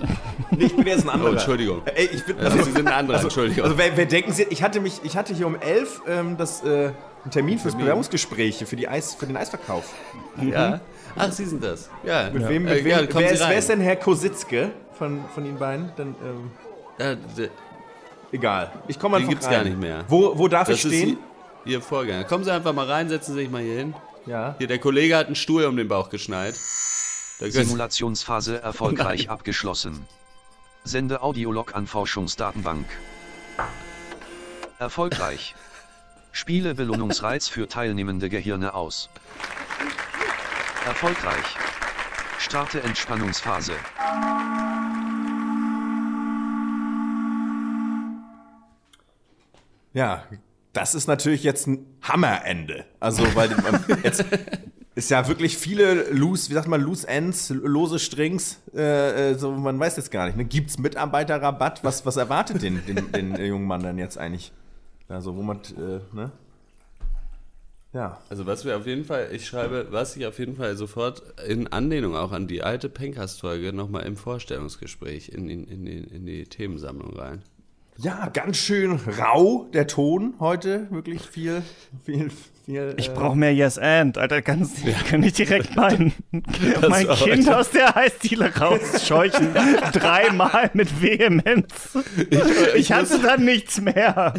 Ich 0.58 0.76
bin 0.76 0.86
jetzt 0.86 1.04
ein 1.06 1.10
anderer. 1.10 1.30
Oh, 1.30 1.34
Entschuldigung. 1.34 1.82
Ey, 1.86 2.10
ich 2.12 2.26
bin, 2.26 2.38
Also, 2.38 2.58
Sie 2.64 2.72
sind 2.72 2.88
ein 2.88 2.94
anderer, 2.94 3.16
also, 3.18 3.28
Entschuldigung. 3.28 3.64
Also 3.64 3.78
wer, 3.78 3.96
wer 3.96 4.06
denken 4.06 4.34
Sie, 4.34 4.44
ich 4.50 4.62
hatte 4.62 4.82
mich, 4.82 5.00
ich 5.04 5.16
hatte 5.16 5.34
hier 5.34 5.48
um 5.48 5.56
elf 5.56 6.02
ähm, 6.06 6.36
das, 6.38 6.64
äh, 6.64 6.68
einen 7.24 7.32
Termin 7.32 7.60
fürs 7.60 7.76
Bewerbungsgespräch 7.76 8.58
für, 8.66 8.76
die 8.76 8.88
Eis, 8.90 9.16
für 9.16 9.26
den 9.26 9.38
Eisverkauf. 9.38 9.94
Ja. 10.42 10.82
Ach, 11.16 11.32
Sie 11.32 11.46
sind 11.46 11.64
das. 11.64 11.90
Ja. 12.04 12.30
Mit 12.32 12.48
wem, 12.50 12.68
Äh, 12.68 12.76
mit 12.76 12.84
wem, 12.84 12.92
ja, 12.92 12.98
wer, 13.14 13.32
ist, 13.32 13.40
wer 13.48 13.58
ist 13.58 13.70
denn 13.70 13.80
Herr 13.82 13.96
Kositzke 13.96 14.72
von, 14.98 15.24
von 15.34 15.46
Ihnen 15.46 15.58
beiden? 15.58 15.92
Dann, 15.96 16.10
ähm, 16.24 16.52
Ja, 17.00 17.16
d- 17.16 17.50
egal. 18.34 18.72
Ich 18.90 19.00
komme 19.00 19.16
Den 19.16 19.22
einfach 19.24 19.30
gibt's 19.32 19.46
rein. 19.48 19.54
gar 19.54 19.64
nicht 19.64 19.80
mehr. 19.80 20.04
Wo, 20.10 20.38
wo 20.38 20.48
darf 20.50 20.68
das 20.68 20.78
ich 20.80 20.86
ist 20.86 20.92
stehen? 20.92 21.18
Ihr, 21.66 21.82
Vorgänger. 21.82 22.24
Kommen 22.24 22.44
Sie 22.44 22.52
einfach 22.54 22.74
mal 22.74 22.86
rein, 22.86 23.10
setzen 23.10 23.34
Sie 23.34 23.42
sich 23.42 23.50
mal 23.50 23.62
hier 23.62 23.78
hin. 23.78 23.96
Ja. 24.26 24.56
Hier, 24.58 24.68
der 24.68 24.80
Kollege 24.80 25.16
hat 25.18 25.28
einen 25.28 25.36
Stuhl 25.36 25.66
um 25.66 25.76
den 25.78 25.88
Bauch 25.88 26.10
können- 27.52 27.66
Simulationsphase 27.66 28.62
erfolgreich 28.62 29.30
abgeschlossen. 29.30 30.06
Sende 30.84 31.22
Audiolog 31.22 31.76
an 31.76 31.88
Forschungsdatenbank. 31.88 32.86
Erfolgreich. 34.80 35.56
Spiele 36.32 36.76
Belohnungsreiz 36.76 37.48
für 37.48 37.68
teilnehmende 37.68 38.30
Gehirne 38.30 38.74
aus. 38.74 39.10
Erfolgreich. 40.86 41.58
Starte 42.40 42.82
Entspannungsphase. 42.82 43.74
Ja, 49.94 50.24
das 50.74 50.96
ist 50.96 51.08
natürlich 51.08 51.44
jetzt 51.44 51.68
ein 51.68 51.86
Hammerende. 52.02 52.86
Also, 53.00 53.24
weil 53.36 53.50
jetzt 54.04 54.26
ist 54.96 55.10
ja 55.10 55.28
wirklich 55.28 55.58
viele 55.58 56.12
loose, 56.12 56.50
wie 56.50 56.54
sagt 56.54 56.68
man, 56.68 56.82
loose 56.82 57.08
ends, 57.08 57.50
lose 57.50 58.00
Strings, 58.00 58.60
äh, 58.76 59.32
äh, 59.32 59.36
so 59.36 59.52
man 59.52 59.80
weiß 59.80 59.98
jetzt 59.98 60.12
gar 60.12 60.26
nicht. 60.26 60.38
Ne? 60.38 60.46
Gibt's 60.46 60.78
Mitarbeiterrabatt? 60.78 61.84
Was, 61.84 62.06
was 62.06 62.18
erwartet 62.18 62.62
den, 62.62 62.86
den, 62.86 63.12
den 63.12 63.36
jungen 63.46 63.66
Mann 63.66 63.82
dann 63.82 63.98
jetzt 63.98 64.18
eigentlich? 64.18 64.52
Also, 65.08 65.36
wo 65.36 65.42
man, 65.42 65.58
äh, 65.78 66.00
ne? 66.16 66.32
Ja. 67.94 68.22
Also 68.30 68.46
was 68.46 68.66
wir 68.66 68.78
auf 68.78 68.86
jeden 68.86 69.04
Fall, 69.04 69.30
ich 69.32 69.48
schreibe, 69.48 69.88
was 69.90 70.16
ich 70.16 70.26
auf 70.28 70.38
jeden 70.38 70.56
Fall 70.56 70.76
sofort 70.76 71.24
in 71.48 71.68
Anlehnung 71.68 72.16
auch 72.16 72.32
an 72.32 72.48
die 72.48 72.62
alte 72.62 72.88
Pencast-Folge 72.88 73.74
nochmal 73.74 74.06
im 74.06 74.16
Vorstellungsgespräch 74.16 75.30
in, 75.30 75.50
in, 75.50 75.64
in, 75.66 75.88
in 75.88 76.26
die 76.26 76.44
Themensammlung 76.44 77.16
rein. 77.18 77.42
Ja, 78.02 78.30
ganz 78.32 78.56
schön 78.56 78.98
rau 79.20 79.68
der 79.74 79.86
Ton 79.86 80.36
heute. 80.40 80.88
Wirklich 80.90 81.22
viel, 81.22 81.62
viel, 82.06 82.32
viel. 82.66 82.94
Ich 82.96 83.10
äh, 83.10 83.14
brauche 83.14 83.36
mehr 83.36 83.54
Yes 83.54 83.78
and. 83.78 84.18
Alter, 84.18 84.42
kannst, 84.42 84.78
kann 85.10 85.22
ich 85.22 85.34
direkt 85.34 85.76
mein, 85.76 86.14
mein 86.32 87.10
Kind 87.10 87.50
Alter. 87.50 87.60
aus 87.60 87.72
der 87.72 87.98
Eisdiele 87.98 88.56
rausscheuchen. 88.56 89.50
Dreimal 89.92 90.70
mit 90.74 91.02
Vehemenz. 91.02 91.98
Ich 92.74 92.90
hatte 92.94 93.20
dann 93.20 93.44
nichts 93.44 93.82
mehr. 93.82 94.34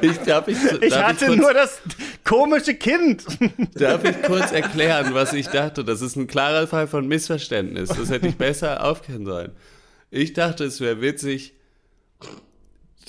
Ich, 0.00 0.18
darf 0.18 0.48
ich, 0.48 0.58
Ich 0.80 0.94
darf 0.94 1.10
hatte 1.10 1.26
kurz, 1.26 1.38
nur 1.38 1.54
das 1.54 1.80
komische 2.24 2.74
Kind. 2.74 3.24
Darf 3.76 4.02
ich 4.02 4.20
kurz 4.22 4.50
erklären, 4.50 5.14
was 5.14 5.32
ich 5.32 5.46
dachte? 5.46 5.84
Das 5.84 6.00
ist 6.00 6.16
ein 6.16 6.26
klarer 6.26 6.66
Fall 6.66 6.88
von 6.88 7.06
Missverständnis. 7.06 7.90
Das 7.90 8.10
hätte 8.10 8.26
ich 8.26 8.36
besser 8.36 8.84
aufkennen 8.84 9.26
sollen. 9.26 9.52
Ich 10.10 10.32
dachte, 10.32 10.64
es 10.64 10.80
wäre 10.80 11.00
witzig, 11.00 11.54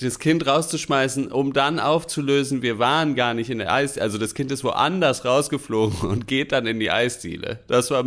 das 0.00 0.18
Kind 0.18 0.46
rauszuschmeißen, 0.46 1.30
um 1.30 1.52
dann 1.52 1.78
aufzulösen, 1.78 2.62
wir 2.62 2.78
waren 2.78 3.14
gar 3.14 3.34
nicht 3.34 3.50
in 3.50 3.58
der 3.58 3.72
Eisdiele. 3.72 4.02
Also 4.04 4.18
das 4.18 4.34
Kind 4.34 4.50
ist 4.50 4.64
woanders 4.64 5.24
rausgeflogen 5.24 6.08
und 6.08 6.26
geht 6.26 6.52
dann 6.52 6.66
in 6.66 6.80
die 6.80 6.90
Eisdiele. 6.90 7.60
Das 7.68 7.90
war, 7.90 8.04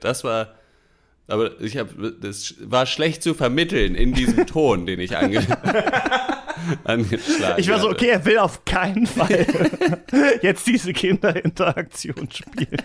das 0.00 0.24
war, 0.24 0.54
aber 1.28 1.60
ich 1.60 1.76
habe, 1.76 2.14
das 2.20 2.54
war 2.60 2.86
schlecht 2.86 3.22
zu 3.22 3.34
vermitteln 3.34 3.94
in 3.94 4.14
diesem 4.14 4.46
Ton, 4.46 4.86
den 4.86 5.00
ich 5.00 5.16
ange, 5.16 5.40
angeschlagen 6.84 7.60
Ich 7.60 7.68
war 7.68 7.78
so, 7.78 7.88
hatte. 7.88 7.96
okay, 7.96 8.08
er 8.08 8.24
will 8.24 8.38
auf 8.38 8.64
keinen 8.64 9.06
Fall 9.06 9.46
jetzt 10.42 10.66
diese 10.66 10.92
Kinderinteraktion 10.92 12.28
spielen. 12.32 12.82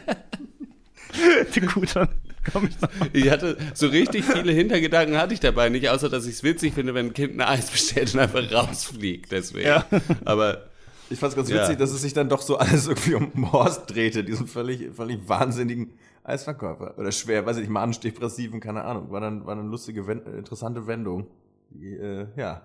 Gut, 1.73 1.95
dann 1.95 2.09
komm 2.51 2.67
ich 2.67 2.79
noch. 2.81 2.89
Ich 3.13 3.29
hatte 3.29 3.57
so 3.73 3.87
richtig 3.87 4.25
viele 4.25 4.51
Hintergedanken 4.51 5.17
hatte 5.17 5.33
ich 5.33 5.39
dabei 5.39 5.69
nicht, 5.69 5.89
außer 5.89 6.09
dass 6.09 6.25
ich 6.25 6.33
es 6.35 6.43
witzig 6.43 6.73
finde, 6.73 6.93
wenn 6.93 7.07
ein 7.07 7.13
Kind 7.13 7.33
ein 7.35 7.41
Eis 7.41 7.69
bestellt 7.71 8.13
und 8.13 8.19
einfach 8.21 8.51
rausfliegt. 8.51 9.31
Deswegen. 9.31 9.67
Ja. 9.67 9.85
Aber 10.25 10.65
Ich 11.09 11.19
fand's 11.19 11.35
ganz 11.35 11.49
Ja. 11.49 11.61
witzig, 11.63 11.77
dass 11.77 11.91
es 11.91 12.01
sich 12.01 12.13
dann 12.13 12.29
doch 12.29 12.41
so 12.41 12.57
alles 12.57 12.87
irgendwie 12.87 13.13
um 13.15 13.51
Horst 13.51 13.93
drehte, 13.93 14.23
diesen 14.23 14.47
völlig, 14.47 14.93
völlig 14.95 15.19
wahnsinnigen 15.27 15.91
Eisverkäufer. 16.23 16.97
Oder 16.97 17.11
schwer, 17.11 17.45
weiß 17.45 17.57
ich 17.57 17.61
nicht, 17.63 17.71
manisch-depressiven, 17.71 18.59
keine 18.59 18.83
Ahnung. 18.83 19.11
War 19.11 19.21
dann, 19.21 19.45
war 19.45 19.53
eine 19.57 19.67
lustige, 19.69 20.01
äh, 20.01 20.37
interessante 20.37 20.87
Wendung. 20.87 21.27
Die, 21.69 21.93
äh, 21.95 22.25
ja. 22.35 22.61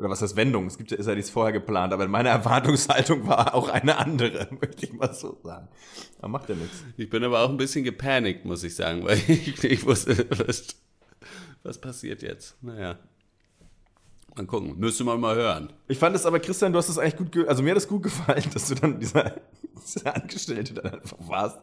Oder 0.00 0.08
was 0.08 0.22
heißt 0.22 0.34
Wendung? 0.34 0.66
Es 0.66 0.78
gibt 0.78 0.90
ja, 0.90 0.96
ist 0.96 1.06
ja 1.06 1.14
nichts 1.14 1.28
vorher 1.28 1.52
geplant, 1.52 1.92
aber 1.92 2.08
meine 2.08 2.28
Erwartungshaltung 2.30 3.26
war 3.26 3.54
auch 3.54 3.68
eine 3.68 3.98
andere, 3.98 4.48
möchte 4.60 4.86
ich 4.86 4.94
mal 4.94 5.12
so 5.12 5.38
sagen. 5.44 5.68
Aber 6.18 6.28
macht 6.28 6.48
ja 6.48 6.54
nichts. 6.54 6.82
ich 6.96 7.10
bin 7.10 7.22
aber 7.22 7.40
auch 7.40 7.50
ein 7.50 7.58
bisschen 7.58 7.84
gepanikt, 7.84 8.46
muss 8.46 8.64
ich 8.64 8.74
sagen, 8.74 9.04
weil 9.04 9.18
ich, 9.28 9.62
ich 9.62 9.84
wusste, 9.84 10.26
was, 10.30 10.68
was 11.62 11.78
passiert 11.78 12.22
jetzt. 12.22 12.56
Naja. 12.62 12.98
Mal 14.34 14.46
gucken. 14.46 14.78
Müsste 14.78 15.04
man 15.04 15.20
mal 15.20 15.36
hören. 15.36 15.70
Ich 15.86 15.98
fand 15.98 16.16
es 16.16 16.24
aber, 16.24 16.40
Christian, 16.40 16.72
du 16.72 16.78
hast 16.78 16.88
es 16.88 16.96
eigentlich 16.96 17.16
gut, 17.16 17.32
ge 17.32 17.46
also 17.46 17.62
mir 17.62 17.72
hat 17.72 17.78
es 17.78 17.88
gut 17.88 18.04
gefallen, 18.04 18.44
dass 18.54 18.68
du 18.68 18.76
dann 18.76 18.98
dieser, 19.00 19.34
dieser 19.86 20.16
Angestellte 20.16 20.72
dann 20.72 20.94
einfach 20.94 21.18
warst, 21.28 21.58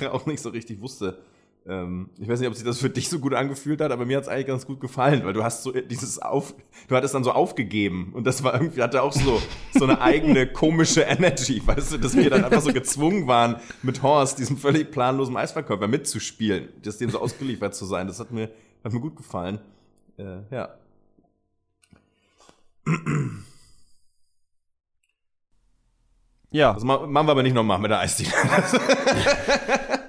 der 0.00 0.14
auch 0.14 0.24
nicht 0.24 0.40
so 0.40 0.48
richtig 0.48 0.80
wusste. 0.80 1.18
Ähm, 1.64 2.10
ich 2.18 2.28
weiß 2.28 2.40
nicht, 2.40 2.48
ob 2.48 2.54
sich 2.56 2.64
das 2.64 2.78
für 2.78 2.90
dich 2.90 3.08
so 3.08 3.20
gut 3.20 3.34
angefühlt 3.34 3.80
hat, 3.80 3.92
aber 3.92 4.04
mir 4.04 4.16
hat 4.16 4.24
es 4.24 4.28
eigentlich 4.28 4.48
ganz 4.48 4.66
gut 4.66 4.80
gefallen, 4.80 5.24
weil 5.24 5.32
du 5.32 5.44
hast 5.44 5.62
so 5.62 5.70
dieses 5.70 6.18
auf, 6.18 6.54
du 6.88 6.96
hattest 6.96 7.14
dann 7.14 7.22
so 7.22 7.30
aufgegeben 7.32 8.10
und 8.14 8.26
das 8.26 8.42
war 8.42 8.54
irgendwie, 8.54 8.82
hatte 8.82 9.00
auch 9.02 9.12
so, 9.12 9.40
so 9.72 9.84
eine 9.84 10.00
eigene 10.00 10.46
komische 10.52 11.02
Energy, 11.02 11.62
weißt 11.64 11.92
du, 11.92 11.98
dass 11.98 12.16
wir 12.16 12.28
dann 12.30 12.44
einfach 12.44 12.62
so 12.62 12.72
gezwungen 12.72 13.28
waren, 13.28 13.56
mit 13.82 14.02
Horst, 14.02 14.38
diesem 14.40 14.56
völlig 14.56 14.90
planlosen 14.90 15.36
Eisverkäufer, 15.36 15.86
mitzuspielen, 15.86 16.68
das 16.82 16.98
dem 16.98 17.10
so 17.10 17.20
ausgeliefert 17.20 17.74
zu 17.76 17.84
sein. 17.86 18.08
Das 18.08 18.18
hat 18.18 18.32
mir, 18.32 18.50
hat 18.82 18.92
mir 18.92 19.00
gut 19.00 19.14
gefallen. 19.16 19.60
Äh, 20.18 20.38
ja. 20.50 20.70
Ja, 26.50 26.74
Das 26.74 26.84
ma- 26.84 27.06
machen 27.06 27.26
wir 27.28 27.32
aber 27.32 27.42
nicht 27.42 27.54
nochmal 27.54 27.78
mit 27.78 27.90
der 27.90 28.00
Eisdiele. 28.00 28.30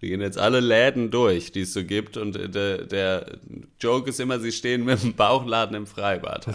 Wir 0.00 0.10
gehen 0.10 0.20
jetzt 0.20 0.38
alle 0.38 0.60
Läden 0.60 1.10
durch, 1.10 1.50
die 1.50 1.62
es 1.62 1.72
so 1.72 1.82
gibt. 1.82 2.16
Und 2.16 2.54
der, 2.54 2.84
der 2.84 3.38
Joke 3.80 4.10
ist 4.10 4.20
immer, 4.20 4.38
sie 4.38 4.52
stehen 4.52 4.84
mit 4.84 5.02
dem 5.02 5.14
Bauchladen 5.14 5.74
im 5.76 5.86
Freibad. 5.88 6.46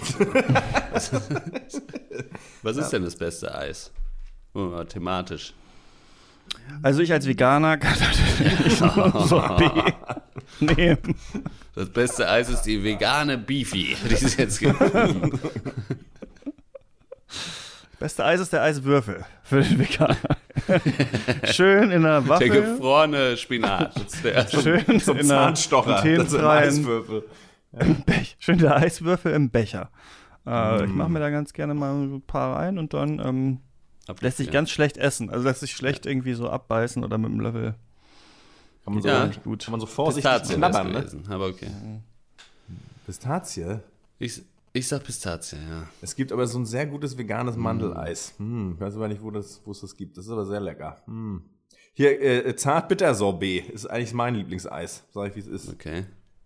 Was 2.61 2.77
ist 2.77 2.89
denn 2.91 3.03
das 3.03 3.17
beste 3.17 3.53
Eis? 3.53 3.91
Oh, 4.53 4.83
thematisch. 4.85 5.53
Also 6.81 7.01
ich 7.01 7.11
als 7.11 7.27
Veganer 7.27 7.77
kann 7.77 7.97
natürlich 7.99 8.79
nur 8.95 9.27
Sorbet 9.27 9.93
nehmen. 10.59 11.15
Das 11.75 11.89
beste 11.89 12.29
Eis 12.29 12.49
ist 12.49 12.61
die 12.61 12.81
vegane 12.83 13.37
Beefy. 13.37 13.97
Die 14.09 14.13
ist 14.13 14.37
jetzt 14.37 14.59
gefunden. 14.59 15.39
Beste 18.03 18.25
Eis 18.25 18.41
ist 18.41 18.51
der 18.51 18.61
Eiswürfel 18.63 19.23
für 19.43 19.61
den 19.61 19.79
Veganer. 19.79 20.17
Schön 21.45 21.89
in 21.89 22.01
der 22.03 22.19
Der 22.19 22.27
Waffel. 22.27 22.49
gefrorene 22.49 23.37
Spinat. 23.37 23.95
Der 24.25 24.45
Schön 24.45 24.99
Zum 24.99 25.19
in 25.19 25.27
der 25.29 25.37
Zahnstocher. 25.37 26.03
Eiswürfel. 26.03 27.23
Bech. 28.05 28.35
Schön 28.39 28.57
der 28.57 28.75
Eiswürfel 28.75 29.31
im 29.31 29.51
Becher. 29.51 29.89
Äh, 30.45 30.83
Ich 30.83 30.91
mache 30.91 31.11
mir 31.11 31.19
da 31.21 31.29
ganz 31.29 31.53
gerne 31.53 31.75
mal 31.75 31.93
ein 31.93 32.21
paar 32.23 32.57
rein 32.57 32.77
und 32.77 32.93
dann 32.93 33.19
ähm, 33.19 33.59
lässt 34.19 34.35
sich 34.35 34.47
Ja. 34.47 34.51
ganz 34.51 34.69
schlecht 34.69 34.97
essen. 34.97 35.29
Also 35.29 35.45
lässt 35.47 35.61
sich 35.61 35.71
schlecht 35.71 36.05
irgendwie 36.05 36.33
so 36.33 36.49
abbeißen 36.49 37.05
oder 37.05 37.17
mit 37.17 37.31
dem 37.31 37.39
Löffel. 37.39 37.75
Kann 38.83 38.95
man 38.95 39.01
so, 39.01 39.07
Ja. 39.07 39.27
nicht 39.27 39.45
gut. 39.45 39.63
Kann 39.63 39.71
man 39.71 39.79
so 39.79 39.85
vorsichtig 39.85 40.29
Pistazie 40.29 40.55
knabbern, 40.55 40.91
ne? 40.91 41.05
aber 41.29 41.45
okay. 41.47 41.67
Pistazie? 43.05 43.79
Ich, 44.19 44.41
ich 44.73 44.87
sag 44.87 45.03
Pistazie, 45.03 45.55
ja. 45.57 45.87
Es 46.01 46.15
gibt 46.15 46.31
aber 46.31 46.47
so 46.47 46.57
ein 46.59 46.65
sehr 46.65 46.85
gutes 46.87 47.17
veganes 47.17 47.55
Mandeleis. 47.55 48.33
Hm, 48.37 48.73
ich 48.75 48.81
weiß 48.81 48.95
aber 48.95 49.07
nicht, 49.07 49.21
wo, 49.21 49.31
das, 49.31 49.61
wo 49.65 49.71
es 49.71 49.81
das 49.81 49.95
gibt. 49.95 50.17
Das 50.17 50.25
ist 50.25 50.31
aber 50.31 50.45
sehr 50.45 50.59
lecker. 50.59 51.01
Hm. 51.05 51.43
Hier, 51.93 52.19
äh, 52.21 52.55
Zartbitter-Sorbet 52.55 53.69
ist 53.69 53.85
eigentlich 53.85 54.13
mein 54.13 54.33
Lieblingseis. 54.35 55.05
Sag 55.11 55.29
ich, 55.29 55.35
wie 55.35 55.39
es 55.41 55.47
ist. 55.47 55.71
Okay. 55.71 56.05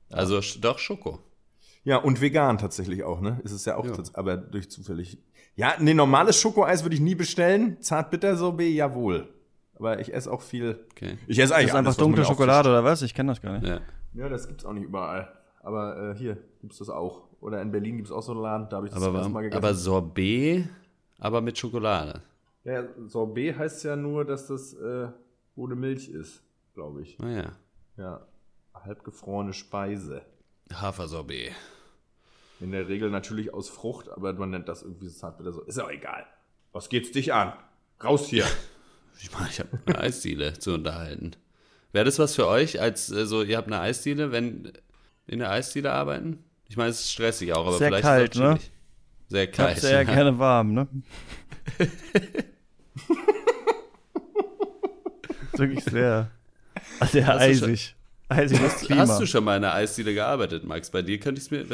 Also 0.09 0.37
sch- 0.39 0.59
doch 0.59 0.77
Schoko. 0.79 1.19
Ja, 1.83 1.97
und 1.97 2.19
vegan 2.19 2.57
tatsächlich 2.57 3.03
auch, 3.03 3.21
ne? 3.21 3.39
Ist 3.45 3.53
es 3.53 3.63
ja 3.63 3.77
auch, 3.77 3.85
Ja. 3.85 3.93
aber 4.13 4.35
durch 4.35 4.69
zufällig. 4.69 5.17
Ja, 5.55 5.75
nee, 5.79 5.93
normales 5.93 6.39
Schokoeis 6.39 6.83
würde 6.83 6.95
ich 6.95 7.01
nie 7.01 7.15
bestellen. 7.15 7.77
Zartbitter-Sorbet, 7.81 8.73
jawohl. 8.73 9.33
Aber 9.75 9.99
ich 9.99 10.13
esse 10.13 10.29
auch 10.31 10.41
viel. 10.41 10.85
Okay. 10.91 11.17
Ich 11.27 11.39
esse 11.39 11.49
Das 11.49 11.51
eigentlich 11.53 11.67
ist 11.69 11.75
alles, 11.75 11.87
einfach 11.87 11.95
dunkle 11.99 12.25
Schokolade 12.25 12.67
oder 12.69 12.83
was? 12.83 13.01
Ich 13.03 13.13
kenne 13.13 13.31
das 13.31 13.41
gar 13.41 13.53
nicht. 13.57 13.65
Ja. 13.67 13.79
Ja, 14.15 14.27
das 14.27 14.47
gibt's 14.49 14.65
auch 14.65 14.73
nicht 14.73 14.83
überall. 14.83 15.31
Aber 15.61 16.11
äh, 16.11 16.17
hier 16.17 16.37
gibt's 16.59 16.79
das 16.79 16.89
auch. 16.89 17.26
Oder 17.39 17.61
in 17.61 17.71
Berlin 17.71 17.97
gibt's 17.97 18.11
auch 18.11 18.21
so 18.23 18.31
einen 18.31 18.41
Laden, 18.41 18.67
da 18.69 18.77
habe 18.77 18.87
ich 18.87 18.93
das 18.93 19.01
Aber, 19.03 19.17
erste 19.19 19.29
Mal 19.29 19.33
warum- 19.35 19.43
gegessen. 19.43 19.57
aber 19.63 19.73
Sorbet, 19.75 20.69
aber 21.19 21.41
mit 21.41 21.57
Schokolade. 21.57 22.21
ja, 22.63 22.83
Sorbet 23.07 23.57
heißt 23.57 23.83
ja 23.83 23.95
nur, 23.95 24.25
dass 24.25 24.47
das 24.47 24.73
äh, 24.73 25.07
ohne 25.55 25.75
Milch 25.75 26.09
ist, 26.09 26.41
glaube 26.73 27.01
ich. 27.03 27.17
Naja. 27.19 27.51
Ja. 27.97 28.25
Halbgefrorene 28.73 29.53
Speise. 29.53 30.21
Hafersorbet. 30.73 31.51
In 32.59 32.71
der 32.71 32.87
Regel 32.87 33.09
natürlich 33.11 33.53
aus 33.53 33.69
Frucht, 33.69 34.09
aber 34.09 34.33
man 34.33 34.49
nennt 34.49 34.67
das 34.67 34.81
irgendwie 34.81 35.07
Zartbitter 35.09 35.53
so. 35.53 35.61
Ist 35.63 35.77
ja 35.77 35.85
auch 35.85 35.91
egal. 35.91 36.25
Was 36.71 36.89
geht's 36.89 37.11
dich 37.11 37.33
an? 37.33 37.53
Raus 38.03 38.27
hier. 38.27 38.45
Ich 39.19 39.31
meine, 39.33 39.49
ich 39.49 39.59
habe 39.59 39.69
eine 39.87 39.97
Eisdiele 39.97 40.53
zu 40.59 40.75
unterhalten. 40.75 41.31
Wäre 41.91 42.05
das 42.05 42.19
was 42.19 42.35
für 42.35 42.45
euch, 42.45 42.79
als 42.79 43.09
äh, 43.09 43.25
so, 43.25 43.41
ihr 43.41 43.57
habt 43.57 43.65
eine 43.65 43.79
Eisdiele, 43.79 44.31
wenn 44.31 44.71
in 45.25 45.39
der 45.39 45.49
Eisdiele 45.49 45.91
arbeiten? 45.91 46.43
Ich 46.69 46.77
meine, 46.77 46.89
es 46.89 46.99
ist 47.01 47.11
stressig 47.11 47.53
auch, 47.53 47.65
aber 47.67 47.77
Sehr 47.77 47.87
vielleicht 47.87 48.03
kalt, 48.03 48.35
ist 48.35 48.41
es 48.41 48.41
ne? 48.41 48.59
Sehr 49.29 49.43
Ich 49.43 49.51
kalt. 49.51 49.79
sehr 49.79 49.91
ja. 49.91 50.03
gerne 50.13 50.37
warm, 50.39 50.73
ne? 50.73 50.87
Wirklich 55.53 55.83
sehr, 55.85 56.29
sehr 57.11 57.27
Hast 57.27 57.45
du 57.47 57.55
schon- 57.55 57.69
eisig. 57.69 57.93
Eisiges 58.29 58.75
Klima. 58.79 59.03
Hast 59.03 59.21
du 59.21 59.25
schon 59.25 59.45
mal 59.45 59.55
in 59.55 59.63
einer 59.63 59.73
Eisdiele 59.73 60.13
gearbeitet, 60.13 60.65
Max? 60.65 60.89
Bei 60.89 61.01
dir 61.01 61.17
könnte 61.17 61.39
ich 61.39 61.45
es 61.45 61.51
mir. 61.51 61.65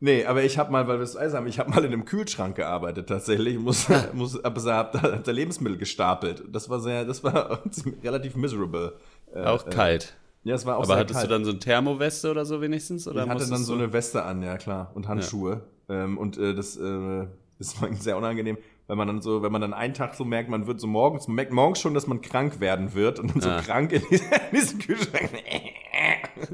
Nee, 0.00 0.24
aber 0.24 0.42
ich 0.42 0.58
habe 0.58 0.72
mal, 0.72 0.88
weil 0.88 0.96
wir 0.96 1.02
das 1.02 1.16
Eis 1.16 1.34
haben, 1.34 1.46
ich 1.46 1.60
habe 1.60 1.70
mal 1.70 1.84
in 1.84 1.92
einem 1.92 2.04
Kühlschrank 2.04 2.56
gearbeitet 2.56 3.08
tatsächlich. 3.08 3.56
Muss, 3.60 3.86
muss, 4.12 4.34
hab, 4.42 4.58
hab, 4.58 4.90
da, 4.92 5.02
hab 5.02 5.22
da 5.22 5.30
Lebensmittel 5.30 5.78
gestapelt. 5.78 6.42
Das 6.50 6.68
war 6.68 6.80
sehr, 6.80 7.04
das 7.04 7.22
war 7.22 7.62
relativ 8.02 8.34
miserable. 8.34 8.94
Äh, 9.32 9.44
Auch 9.44 9.64
äh, 9.68 9.70
kalt. 9.70 10.14
Ja, 10.42 10.54
es 10.54 10.64
war 10.64 10.78
auch 10.78 10.84
Aber 10.84 10.96
hattest 10.96 11.18
kalt. 11.20 11.30
du 11.30 11.34
dann 11.34 11.44
so 11.44 11.50
eine 11.50 11.58
Thermoweste 11.60 12.30
oder 12.30 12.44
so 12.46 12.60
wenigstens? 12.62 13.06
Oder 13.06 13.24
ich 13.24 13.28
hatte 13.30 13.46
dann 13.48 13.62
so 13.62 13.74
eine 13.74 13.92
Weste 13.92 14.22
an, 14.22 14.42
ja 14.42 14.56
klar, 14.56 14.90
und 14.94 15.06
Handschuhe. 15.08 15.62
Ähm, 15.88 16.16
und 16.16 16.38
äh, 16.38 16.54
das, 16.54 16.76
äh, 16.76 17.26
das 17.58 17.80
war 17.82 17.92
sehr 17.94 18.16
unangenehm, 18.16 18.56
weil 18.86 18.96
man 18.96 19.06
dann 19.06 19.20
so, 19.20 19.42
wenn 19.42 19.52
man 19.52 19.60
dann 19.60 19.74
einen 19.74 19.92
Tag 19.92 20.14
so 20.14 20.24
merkt, 20.24 20.48
man 20.48 20.66
wird 20.66 20.80
so 20.80 20.86
morgens, 20.86 21.28
man 21.28 21.34
merkt 21.36 21.52
morgens 21.52 21.80
schon, 21.80 21.92
dass 21.94 22.06
man 22.06 22.22
krank 22.22 22.58
werden 22.60 22.94
wird 22.94 23.18
und 23.18 23.34
dann 23.34 23.40
so 23.42 23.50
Ah. 23.50 23.60
krank 23.60 23.92
in, 23.92 24.02
diesem- 24.10 24.26
in 24.52 24.56
diesem 24.58 24.78
Kühlschrank. 24.78 25.30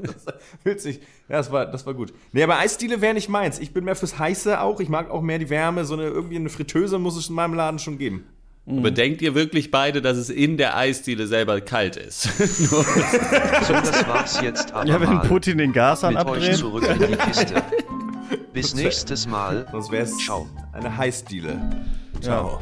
Das 0.01 0.25
fühlt 0.63 0.81
sich, 0.81 0.97
ja, 1.29 1.37
das 1.37 1.49
war, 1.51 1.65
das 1.65 1.85
war 1.85 1.93
gut. 1.93 2.13
Nee, 2.33 2.43
aber 2.43 2.57
Eisdiele 2.59 2.99
wäre 2.99 3.13
nicht 3.13 3.29
meins. 3.29 3.57
Ich 3.57 3.73
bin 3.73 3.85
mehr 3.85 3.95
fürs 3.95 4.19
Heiße 4.19 4.59
auch. 4.59 4.81
Ich 4.81 4.89
mag 4.89 5.09
auch 5.09 5.21
mehr 5.21 5.39
die 5.39 5.49
Wärme. 5.49 5.85
So 5.85 5.93
eine, 5.93 6.07
irgendwie 6.07 6.35
eine 6.35 6.49
Fritteuse 6.49 6.99
muss 6.99 7.15
es 7.15 7.29
in 7.29 7.35
meinem 7.35 7.53
Laden 7.53 7.79
schon 7.79 7.97
geben. 7.97 8.25
Aber 8.69 8.91
denkt 8.91 9.21
ihr 9.21 9.33
wirklich 9.33 9.71
beide, 9.71 10.01
dass 10.01 10.17
es 10.17 10.29
in 10.29 10.57
der 10.57 10.75
Eisdiele 10.75 11.25
selber 11.27 11.61
kalt 11.61 11.95
ist? 11.95 12.27
So, 12.37 12.83
das 12.83 14.07
war's 14.07 14.41
jetzt 14.41 14.73
aber 14.73 14.87
Ja, 14.87 14.99
wenn 14.99 15.09
mal. 15.13 15.27
Putin 15.27 15.57
den 15.57 15.71
Gashahn 15.73 16.13
Mit 16.15 16.25
euch 16.25 16.31
abdreht. 16.43 16.57
zurück 16.57 16.87
in 16.87 17.07
die 17.11 17.15
Kiste. 17.17 17.63
Bis 18.53 18.75
nächstes 18.75 19.27
Mal. 19.27 19.67
Sonst 19.71 19.91
wäre 19.91 20.03
es 20.03 20.17
Ciao. 20.17 20.47
eine 20.73 20.95
Heißdiele. 20.97 21.57
Ciao. 22.21 22.59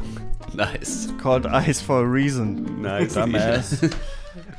nice. 0.54 1.10
Called 1.22 1.46
Ice 1.68 1.82
for 1.82 1.98
a 2.04 2.08
reason. 2.08 2.82
Nice. 2.82 3.14
Dumbass. 3.14 3.80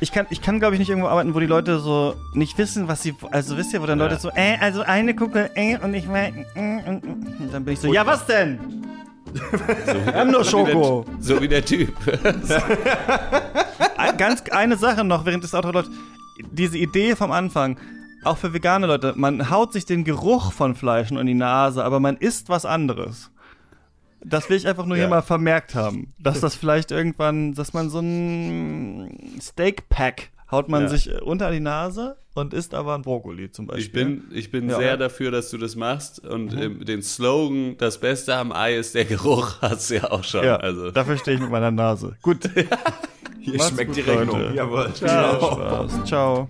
Ich 0.00 0.10
kann, 0.12 0.26
ich 0.30 0.40
kann 0.42 0.58
glaube 0.58 0.74
ich, 0.74 0.78
nicht 0.78 0.88
irgendwo 0.88 1.08
arbeiten, 1.08 1.34
wo 1.34 1.40
die 1.40 1.46
Leute 1.46 1.78
so 1.80 2.14
nicht 2.34 2.56
wissen, 2.58 2.88
was 2.88 3.02
sie. 3.02 3.14
Also 3.30 3.56
wisst 3.56 3.72
ihr, 3.72 3.82
wo 3.82 3.86
dann 3.86 3.98
Leute 3.98 4.18
so, 4.18 4.30
äh, 4.34 4.56
also 4.60 4.82
eine 4.82 5.14
Kugel, 5.14 5.50
äh, 5.54 5.78
und 5.78 5.94
ich 5.94 6.06
meine, 6.06 6.44
äh, 6.54 6.88
und, 6.88 7.04
und 7.04 7.50
dann 7.52 7.64
bin 7.64 7.74
ich 7.74 7.80
so, 7.80 7.92
ja, 7.92 8.06
was 8.06 8.24
denn? 8.26 8.58
Wir 10.04 10.14
haben 10.14 10.30
nur 10.30 10.44
Schoko. 10.44 11.04
So 11.20 11.40
wie 11.40 11.48
der 11.48 11.64
Typ. 11.64 11.94
Ganz 14.18 14.42
eine 14.50 14.76
Sache 14.76 15.04
noch, 15.04 15.24
während 15.26 15.44
das 15.44 15.54
Auto 15.54 15.70
läuft. 15.70 15.90
Diese 16.52 16.78
Idee 16.78 17.16
vom 17.16 17.30
Anfang, 17.32 17.78
auch 18.24 18.36
für 18.38 18.52
vegane 18.52 18.86
Leute, 18.86 19.12
man 19.16 19.50
haut 19.50 19.72
sich 19.72 19.84
den 19.84 20.04
Geruch 20.04 20.52
von 20.52 20.74
Fleisch 20.74 21.10
nur 21.10 21.20
in 21.20 21.26
die 21.26 21.34
Nase, 21.34 21.84
aber 21.84 22.00
man 22.00 22.16
isst 22.16 22.48
was 22.48 22.64
anderes. 22.64 23.30
Das 24.24 24.48
will 24.48 24.56
ich 24.56 24.66
einfach 24.66 24.86
nur 24.86 24.96
Ja. 24.96 25.04
hier 25.04 25.10
mal 25.10 25.22
vermerkt 25.22 25.74
haben. 25.74 26.12
Dass 26.18 26.40
das 26.40 26.56
vielleicht 26.56 26.90
irgendwann, 26.90 27.54
dass 27.54 27.72
man 27.74 27.90
so 27.90 28.00
ein 28.00 29.38
Steak-Pack 29.40 30.30
haut 30.50 30.68
man 30.68 30.82
Ja. 30.82 30.88
sich 30.88 31.10
äh, 31.12 31.20
unter 31.20 31.50
die 31.50 31.60
Nase 31.60 32.16
und 32.34 32.52
isst 32.54 32.74
aber 32.74 32.94
ein 32.94 33.02
Brokkoli 33.02 33.50
zum 33.50 33.66
Beispiel. 33.66 33.84
Ich 33.84 33.92
bin, 33.92 34.24
ich 34.32 34.50
bin 34.50 34.68
Ja. 34.68 34.76
sehr 34.76 34.96
dafür, 34.96 35.30
dass 35.30 35.50
du 35.50 35.58
das 35.58 35.74
machst. 35.76 36.24
Und 36.26 36.52
ähm, 36.54 36.84
den 36.84 37.02
Slogan, 37.02 37.76
das 37.78 37.98
Beste 37.98 38.34
am 38.36 38.52
Ei 38.52 38.76
ist 38.76 38.94
der 38.94 39.04
Geruch, 39.06 39.56
hast 39.62 39.90
du 39.90 39.94
ja 39.96 40.10
auch 40.10 40.22
schon. 40.24 40.44
Ja, 40.44 40.56
Also. 40.56 40.90
dafür 40.90 41.16
stehe 41.18 41.36
ich 41.36 41.42
mit 41.42 41.50
meiner 41.50 41.70
Nase. 41.70 42.16
Gut. 42.22 42.48
Hier 43.40 43.56
Macht's 43.58 43.70
schmeckt 43.70 43.88
gut, 43.94 43.96
die 43.96 44.00
Rechnung. 44.10 44.40
Leute. 44.40 44.54
Jawohl. 44.54 44.92
Ciao. 44.94 45.52
Spaß. 45.54 46.04
Ciao. 46.04 46.48